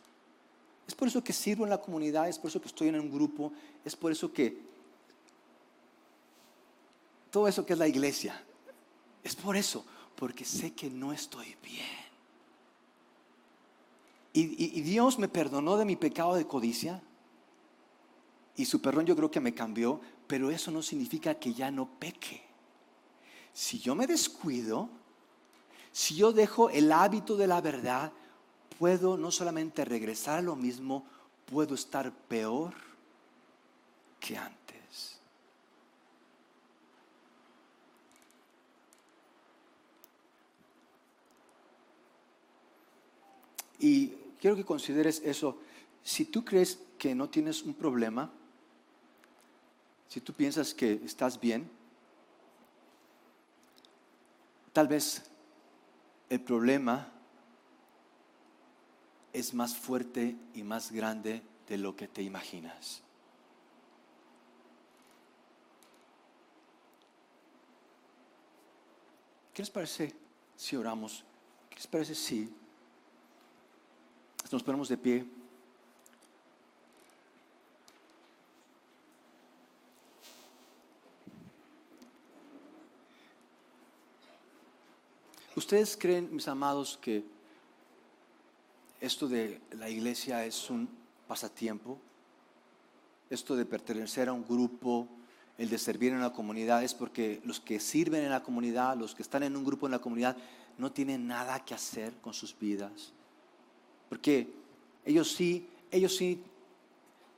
Es 0.87 0.95
por 0.95 1.07
eso 1.07 1.23
que 1.23 1.31
sirvo 1.31 1.63
en 1.63 1.69
la 1.69 1.79
comunidad, 1.79 2.27
es 2.27 2.39
por 2.39 2.49
eso 2.49 2.59
que 2.59 2.69
estoy 2.69 2.87
en 2.87 2.99
un 2.99 3.11
grupo, 3.11 3.53
es 3.85 3.95
por 3.95 4.11
eso 4.11 4.33
que 4.33 4.63
todo 7.29 7.47
eso 7.47 7.63
que 7.67 7.73
es 7.73 7.79
la 7.79 7.87
iglesia, 7.87 8.43
es 9.23 9.35
por 9.35 9.55
eso, 9.55 9.85
porque 10.15 10.43
sé 10.43 10.73
que 10.73 10.89
no 10.89 11.13
estoy 11.13 11.55
bien. 11.63 11.85
Y, 14.33 14.81
Dios 14.81 15.19
me 15.19 15.27
perdonó 15.27 15.77
de 15.77 15.85
mi 15.85 15.95
pecado 15.95 16.33
de 16.33 16.47
codicia 16.47 16.99
y 18.55 18.65
su 18.65 18.81
perdón 18.81 19.05
yo 19.05 19.15
creo 19.15 19.29
que 19.29 19.39
me 19.39 19.53
cambió, 19.53 20.01
pero 20.29 20.51
eso 20.51 20.69
no 20.69 20.83
significa 20.83 21.33
que 21.39 21.55
ya 21.55 21.71
no 21.71 21.89
peque. 21.97 22.39
Si 23.51 23.79
yo 23.79 23.95
me 23.95 24.05
descuido, 24.05 24.87
si 25.91 26.17
yo 26.17 26.31
dejo 26.33 26.69
el 26.69 26.91
hábito 26.91 27.35
de 27.35 27.47
la 27.47 27.61
verdad, 27.61 28.11
puedo 28.77 29.17
no 29.17 29.31
solamente 29.31 29.83
regresar 29.85 30.37
a 30.37 30.41
lo 30.43 30.55
mismo, 30.55 31.03
puedo 31.47 31.73
estar 31.73 32.11
peor 32.13 32.75
que 34.19 34.37
antes. 34.37 35.19
Y 43.79 44.09
quiero 44.39 44.55
que 44.55 44.63
consideres 44.63 45.23
eso. 45.25 45.57
Si 46.03 46.25
tú 46.25 46.45
crees 46.45 46.77
que 46.99 47.15
no 47.15 47.29
tienes 47.29 47.63
un 47.63 47.73
problema, 47.73 48.31
si 50.09 50.19
tú 50.21 50.33
piensas 50.33 50.73
que 50.73 50.93
estás 51.05 51.39
bien, 51.39 51.69
tal 54.73 54.87
vez 54.87 55.29
el 56.29 56.41
problema 56.41 57.11
es 59.31 59.53
más 59.53 59.77
fuerte 59.77 60.35
y 60.55 60.63
más 60.63 60.91
grande 60.91 61.43
de 61.67 61.77
lo 61.77 61.95
que 61.95 62.07
te 62.07 62.23
imaginas. 62.23 63.03
¿Qué 69.53 69.61
les 69.61 69.69
parece 69.69 70.15
si 70.55 70.75
oramos? 70.75 71.23
¿Qué 71.69 71.75
les 71.75 71.87
parece 71.87 72.15
si 72.15 72.51
nos 74.51 74.63
ponemos 74.63 74.89
de 74.89 74.97
pie? 74.97 75.38
¿Ustedes 85.59 85.97
creen, 85.97 86.29
mis 86.31 86.47
amados, 86.47 86.97
que 87.01 87.21
esto 89.01 89.27
de 89.27 89.59
la 89.73 89.89
iglesia 89.89 90.45
es 90.45 90.69
un 90.69 90.87
pasatiempo, 91.27 91.97
esto 93.29 93.57
de 93.57 93.65
pertenecer 93.65 94.29
a 94.29 94.33
un 94.33 94.47
grupo 94.47 95.05
el 95.57 95.67
de 95.67 95.77
servir 95.77 96.13
en 96.13 96.21
la 96.21 96.31
comunidad 96.31 96.81
es 96.81 96.93
porque 96.93 97.41
los 97.43 97.59
que 97.59 97.81
sirven 97.81 98.23
en 98.23 98.29
la 98.29 98.41
comunidad, 98.41 98.95
los 98.95 99.13
que 99.13 99.21
están 99.21 99.43
en 99.43 99.57
un 99.57 99.65
grupo 99.65 99.85
en 99.85 99.91
la 99.91 99.99
comunidad, 99.99 100.37
no 100.77 100.93
tienen 100.93 101.27
nada 101.27 101.65
que 101.65 101.73
hacer 101.73 102.13
con 102.21 102.33
sus 102.33 102.57
vidas. 102.57 103.11
Porque 104.07 104.47
ellos 105.03 105.29
sí, 105.29 105.67
ellos 105.91 106.15
sí, 106.15 106.41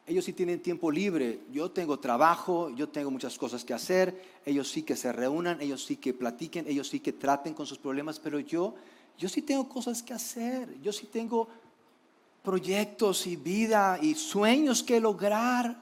ellos 0.07 0.25
sí 0.25 0.33
tienen 0.33 0.61
tiempo 0.61 0.91
libre. 0.91 1.41
Yo 1.51 1.71
tengo 1.71 1.99
trabajo, 1.99 2.69
yo 2.71 2.89
tengo 2.89 3.11
muchas 3.11 3.37
cosas 3.37 3.63
que 3.63 3.73
hacer. 3.73 4.41
Ellos 4.45 4.69
sí 4.69 4.83
que 4.83 4.95
se 4.95 5.11
reúnan, 5.11 5.61
ellos 5.61 5.85
sí 5.85 5.97
que 5.97 6.13
platiquen, 6.13 6.67
ellos 6.67 6.89
sí 6.89 6.99
que 6.99 7.13
traten 7.13 7.53
con 7.53 7.65
sus 7.65 7.77
problemas, 7.77 8.19
pero 8.19 8.39
yo, 8.39 8.75
yo 9.17 9.29
sí 9.29 9.41
tengo 9.41 9.69
cosas 9.69 10.01
que 10.01 10.13
hacer. 10.13 10.81
Yo 10.81 10.91
sí 10.91 11.05
tengo 11.05 11.47
proyectos 12.43 13.27
y 13.27 13.35
vida 13.35 13.99
y 14.01 14.15
sueños 14.15 14.81
que 14.81 14.99
lograr. 14.99 15.79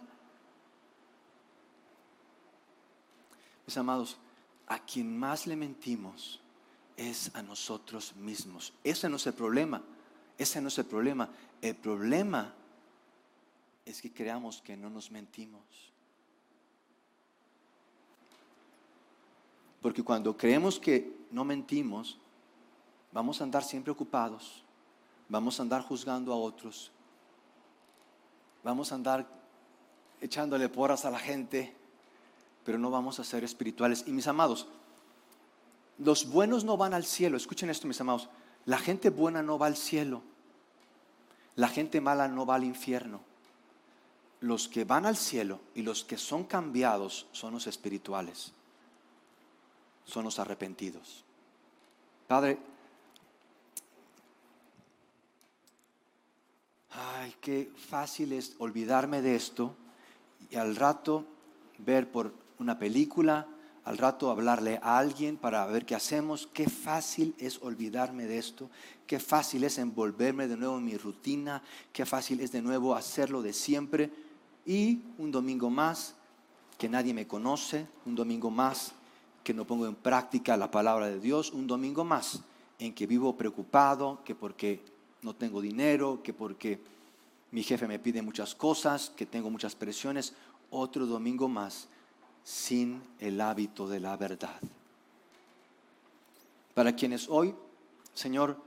Mis 3.65 3.77
amados, 3.77 4.17
a 4.67 4.79
quien 4.79 5.17
más 5.17 5.47
le 5.47 5.55
mentimos 5.55 6.41
es 6.97 7.31
a 7.33 7.41
nosotros 7.41 8.13
mismos. 8.17 8.73
Ese 8.83 9.07
no 9.07 9.15
es 9.15 9.25
el 9.27 9.33
problema. 9.33 9.81
Ese 10.37 10.59
no 10.59 10.67
es 10.67 10.77
el 10.77 10.85
problema. 10.85 11.29
El 11.61 11.75
problema 11.75 12.53
es 13.89 14.01
que 14.01 14.11
creamos 14.11 14.61
que 14.61 14.77
no 14.77 14.89
nos 14.89 15.09
mentimos. 15.09 15.63
Porque 19.81 20.03
cuando 20.03 20.37
creemos 20.37 20.79
que 20.79 21.11
no 21.31 21.43
mentimos, 21.43 22.19
vamos 23.11 23.41
a 23.41 23.45
andar 23.45 23.63
siempre 23.63 23.91
ocupados, 23.91 24.63
vamos 25.27 25.59
a 25.59 25.63
andar 25.63 25.81
juzgando 25.81 26.31
a 26.33 26.35
otros, 26.35 26.91
vamos 28.63 28.91
a 28.91 28.95
andar 28.95 29.27
echándole 30.21 30.69
porras 30.69 31.05
a 31.05 31.11
la 31.11 31.19
gente, 31.19 31.73
pero 32.63 32.77
no 32.77 32.91
vamos 32.91 33.19
a 33.19 33.23
ser 33.23 33.43
espirituales. 33.43 34.03
Y 34.05 34.11
mis 34.11 34.27
amados, 34.27 34.67
los 35.97 36.29
buenos 36.29 36.63
no 36.63 36.77
van 36.77 36.93
al 36.93 37.05
cielo. 37.05 37.37
Escuchen 37.37 37.69
esto, 37.69 37.87
mis 37.87 38.01
amados. 38.01 38.29
La 38.65 38.77
gente 38.77 39.09
buena 39.09 39.41
no 39.41 39.57
va 39.57 39.65
al 39.65 39.77
cielo. 39.77 40.21
La 41.55 41.69
gente 41.69 42.01
mala 42.01 42.27
no 42.27 42.45
va 42.45 42.55
al 42.55 42.65
infierno. 42.65 43.28
Los 44.41 44.67
que 44.67 44.85
van 44.85 45.05
al 45.05 45.17
cielo 45.17 45.59
y 45.75 45.81
los 45.81 46.03
que 46.03 46.17
son 46.17 46.45
cambiados 46.45 47.27
son 47.31 47.53
los 47.53 47.67
espirituales. 47.67 48.53
Son 50.05 50.23
los 50.23 50.39
arrepentidos. 50.39 51.23
Padre, 52.27 52.57
ay, 56.91 57.35
qué 57.41 57.71
fácil 57.89 58.33
es 58.33 58.55
olvidarme 58.59 59.21
de 59.21 59.35
esto 59.35 59.75
y 60.49 60.55
al 60.55 60.75
rato 60.75 61.25
ver 61.79 62.11
por 62.11 62.33
una 62.59 62.77
película, 62.77 63.47
al 63.85 63.97
rato 63.97 64.29
hablarle 64.29 64.79
a 64.83 64.97
alguien 64.97 65.37
para 65.37 65.65
ver 65.65 65.85
qué 65.85 65.95
hacemos. 65.95 66.47
Qué 66.53 66.69
fácil 66.69 67.33
es 67.39 67.59
olvidarme 67.61 68.25
de 68.25 68.37
esto, 68.37 68.69
qué 69.07 69.19
fácil 69.19 69.63
es 69.63 69.77
envolverme 69.77 70.47
de 70.47 70.57
nuevo 70.57 70.77
en 70.77 70.85
mi 70.85 70.97
rutina, 70.97 71.63
qué 71.91 72.05
fácil 72.05 72.39
es 72.41 72.51
de 72.51 72.61
nuevo 72.61 72.95
hacerlo 72.95 73.41
de 73.41 73.53
siempre. 73.53 74.11
Y 74.65 75.01
un 75.17 75.31
domingo 75.31 75.69
más 75.69 76.15
que 76.77 76.89
nadie 76.89 77.13
me 77.13 77.27
conoce, 77.27 77.87
un 78.05 78.15
domingo 78.15 78.49
más 78.49 78.93
que 79.43 79.53
no 79.53 79.65
pongo 79.65 79.87
en 79.87 79.95
práctica 79.95 80.57
la 80.57 80.69
palabra 80.69 81.07
de 81.07 81.19
Dios, 81.19 81.51
un 81.51 81.67
domingo 81.67 82.03
más 82.03 82.41
en 82.77 82.93
que 82.93 83.07
vivo 83.07 83.35
preocupado, 83.35 84.21
que 84.23 84.35
porque 84.35 84.81
no 85.21 85.35
tengo 85.35 85.61
dinero, 85.61 86.21
que 86.23 86.33
porque 86.33 86.79
mi 87.51 87.63
jefe 87.63 87.87
me 87.87 87.99
pide 87.99 88.21
muchas 88.21 88.55
cosas, 88.55 89.11
que 89.15 89.25
tengo 89.25 89.49
muchas 89.49 89.75
presiones, 89.75 90.33
otro 90.69 91.05
domingo 91.05 91.47
más 91.47 91.87
sin 92.43 93.01
el 93.19 93.41
hábito 93.41 93.87
de 93.87 93.99
la 93.99 94.15
verdad. 94.17 94.59
Para 96.73 96.95
quienes 96.95 97.27
hoy, 97.27 97.53
Señor, 98.13 98.57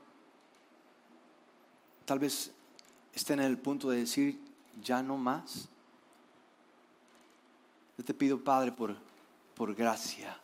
tal 2.05 2.19
vez 2.19 2.53
estén 3.15 3.41
en 3.41 3.47
el 3.47 3.59
punto 3.59 3.89
de 3.89 3.99
decir, 3.99 4.39
ya 4.83 5.03
no 5.03 5.17
más. 5.17 5.69
Yo 7.97 8.05
te 8.05 8.15
pido, 8.15 8.43
Padre, 8.43 8.73
por, 8.73 8.97
por 9.55 9.75
gracia 9.75 10.37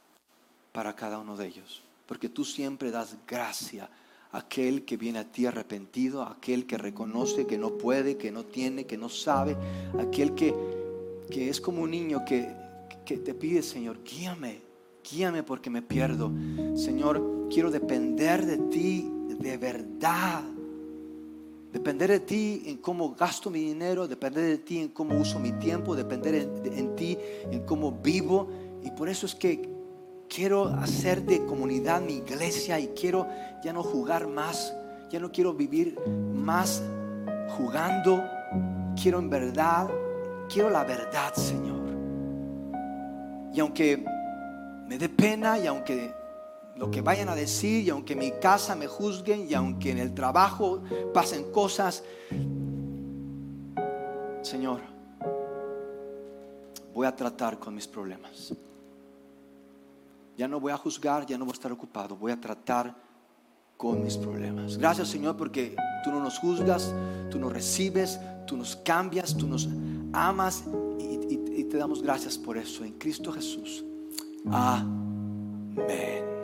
para 0.73 0.95
cada 0.95 1.19
uno 1.19 1.37
de 1.37 1.47
ellos, 1.47 1.83
porque 2.07 2.29
tú 2.29 2.45
siempre 2.45 2.91
das 2.91 3.17
gracia 3.27 3.89
a 4.31 4.39
aquel 4.39 4.85
que 4.85 4.97
viene 4.97 5.21
a 5.21 5.25
ti 5.25 5.47
arrepentido, 5.47 6.23
a 6.23 6.33
aquel 6.33 6.67
que 6.67 6.79
reconoce 6.79 7.47
que 7.47 7.59
no 7.59 7.79
puede, 7.79 8.17
que 8.17 8.31
no 8.31 8.45
tiene, 8.45 8.85
que 8.85 8.99
no 8.99 9.09
sabe, 9.09 9.57
aquel 9.99 10.35
que, 10.35 10.55
que 11.31 11.49
es 11.49 11.61
como 11.61 11.83
un 11.83 11.91
niño 11.91 12.25
que 12.27 12.69
que 13.09 13.17
te 13.17 13.33
pide, 13.33 13.63
Señor, 13.63 14.05
guíame, 14.05 14.61
guíame 15.03 15.43
porque 15.43 15.71
me 15.71 15.81
pierdo. 15.81 16.31
Señor, 16.75 17.49
quiero 17.51 17.71
depender 17.71 18.45
de 18.45 18.59
ti 18.59 19.11
de 19.31 19.57
verdad. 19.57 20.45
Depender 21.73 22.11
de 22.11 22.21
ti 22.21 22.63
en 22.67 22.79
cómo 22.79 23.15
gasto 23.15 23.51
mi 23.51 23.61
dinero, 23.61 24.09
depender 24.09 24.45
de 24.45 24.59
ti 24.59 24.79
en 24.79 24.89
cómo 24.89 25.19
uso 25.19 25.39
mi 25.39 25.53
tiempo, 25.53 25.95
depender 25.95 26.35
en, 26.35 26.97
ti 26.97 27.19
en 27.51 27.61
cómo 27.67 27.93
vivo. 27.93 28.49
Y 28.83 28.91
por 28.93 29.09
eso 29.09 29.27
es 29.27 29.35
que 29.35 29.69
quiero 30.29 30.69
hacer 30.69 31.23
de 31.23 31.45
comunidad 31.45 32.01
mi 32.01 32.15
iglesia 32.15 32.81
y 32.81 32.89
quiero 32.89 33.27
ya 33.63 33.73
no 33.73 33.83
jugar 33.83 34.29
más, 34.29 34.75
ya 35.11 35.21
no 35.21 35.31
quiero 35.31 35.53
vivir 35.53 35.99
más 36.35 36.83
jugando. 37.57 38.25
Quiero 39.01 39.19
en 39.19 39.29
verdad, 39.29 39.89
quiero 40.49 40.71
la 40.71 40.85
verdad, 40.85 41.35
Señor. 41.35 41.79
Y 43.53 43.61
aunque 43.61 44.05
me 44.87 44.97
dé 44.97 45.09
pena 45.11 45.59
y 45.59 45.67
aunque 45.67 46.18
lo 46.79 46.91
que 46.91 47.01
vayan 47.03 47.29
a 47.29 47.35
decir 47.35 47.85
y 47.85 47.91
aunque 47.91 48.13
en 48.13 48.21
mi 48.21 48.31
casa 48.31 48.77
me 48.77 48.87
juzguen 48.87 49.51
y 49.51 49.55
aunque 49.55 49.91
en 49.91 49.99
el 49.99 50.15
trabajo 50.15 50.83
pasen 51.13 51.51
cosas, 51.51 52.05
Señor, 54.43 54.81
voy 56.95 57.07
a 57.07 57.15
tratar 57.15 57.59
con 57.59 57.75
mis 57.75 57.87
problemas. 57.87 58.55
Ya 60.37 60.47
no 60.47 60.61
voy 60.61 60.71
a 60.71 60.77
juzgar, 60.77 61.27
ya 61.27 61.37
no 61.37 61.45
voy 61.45 61.53
a 61.53 61.55
estar 61.55 61.73
ocupado, 61.73 62.15
voy 62.15 62.31
a 62.31 62.41
tratar 62.41 62.95
con 63.77 64.05
mis 64.05 64.17
problemas. 64.17 64.79
Gracias 64.79 65.09
Señor 65.09 65.37
porque 65.37 65.75
tú 66.05 66.11
no 66.11 66.21
nos 66.21 66.39
juzgas, 66.39 66.95
tú 67.29 67.41
nos 67.41 67.53
recibes, 67.53 68.21
tú 68.47 68.57
nos 68.57 68.77
cambias, 68.77 69.37
tú 69.37 69.49
nos 69.49 69.69
amas 70.13 70.65
y, 71.01 71.65
te 71.69 71.77
damos 71.77 72.03
gracias 72.03 72.39
por 72.39 72.57
eso 72.57 72.83
en 72.83 72.93
Cristo 72.95 73.31
Jesús. 73.31 73.85
Amén. 74.51 76.39